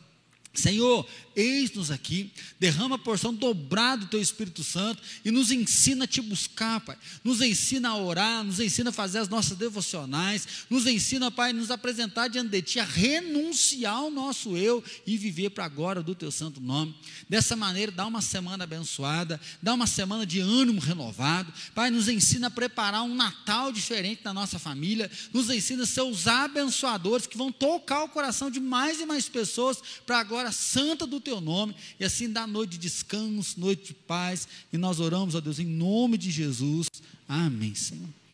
Senhor, 0.54 1.06
eis-nos 1.34 1.90
aqui, 1.90 2.30
derrama 2.60 2.96
a 2.96 2.98
porção 2.98 3.32
dobrada 3.32 4.04
do 4.04 4.08
Teu 4.08 4.20
Espírito 4.20 4.62
Santo 4.62 5.02
e 5.24 5.30
nos 5.30 5.50
ensina 5.50 6.04
a 6.04 6.06
Te 6.06 6.20
buscar, 6.20 6.78
Pai. 6.80 6.96
Nos 7.24 7.40
ensina 7.40 7.88
a 7.88 7.96
orar, 7.96 8.44
nos 8.44 8.60
ensina 8.60 8.90
a 8.90 8.92
fazer 8.92 9.18
as 9.18 9.30
nossas 9.30 9.56
devocionais, 9.56 10.46
nos 10.68 10.86
ensina, 10.86 11.30
Pai, 11.30 11.50
a 11.50 11.54
nos 11.54 11.70
apresentar 11.70 12.28
diante 12.28 12.50
de 12.50 12.60
Ti, 12.60 12.80
a 12.80 12.84
renunciar 12.84 13.94
ao 13.94 14.10
nosso 14.10 14.54
eu 14.54 14.84
e 15.06 15.16
viver 15.16 15.50
para 15.50 15.64
agora 15.64 16.02
do 16.02 16.14
Teu 16.14 16.30
santo 16.30 16.60
nome. 16.60 16.94
Dessa 17.30 17.56
maneira, 17.56 17.90
dá 17.90 18.06
uma 18.06 18.20
semana 18.20 18.64
abençoada, 18.64 19.40
dá 19.62 19.72
uma 19.72 19.86
semana 19.86 20.26
de 20.26 20.40
ânimo 20.40 20.80
renovado. 20.80 21.50
Pai, 21.74 21.90
nos 21.90 22.08
ensina 22.08 22.48
a 22.48 22.50
preparar 22.50 23.02
um 23.04 23.14
Natal 23.14 23.72
diferente 23.72 24.20
na 24.22 24.34
nossa 24.34 24.58
família, 24.58 25.10
nos 25.32 25.48
ensina 25.48 25.84
a 25.84 25.86
ser 25.86 26.02
os 26.02 26.26
abençoadores 26.28 27.26
que 27.26 27.38
vão 27.38 27.50
tocar 27.50 28.04
o 28.04 28.08
coração 28.08 28.50
de 28.50 28.60
mais 28.60 29.00
e 29.00 29.06
mais 29.06 29.30
pessoas 29.30 29.78
para 30.04 30.18
agora 30.18 30.41
glória 30.42 30.52
santa 30.52 31.06
do 31.06 31.20
teu 31.20 31.40
nome, 31.40 31.74
e 31.98 32.04
assim 32.04 32.30
dá 32.30 32.46
noite 32.46 32.72
de 32.72 32.78
descanso, 32.78 33.60
noite 33.60 33.88
de 33.88 33.94
paz, 33.94 34.48
e 34.72 34.78
nós 34.78 34.98
oramos, 34.98 35.34
ó 35.34 35.40
Deus, 35.40 35.58
em 35.58 35.66
nome 35.66 36.18
de 36.18 36.30
Jesus. 36.30 36.88
Amém, 37.28 37.74
Senhor. 37.74 38.08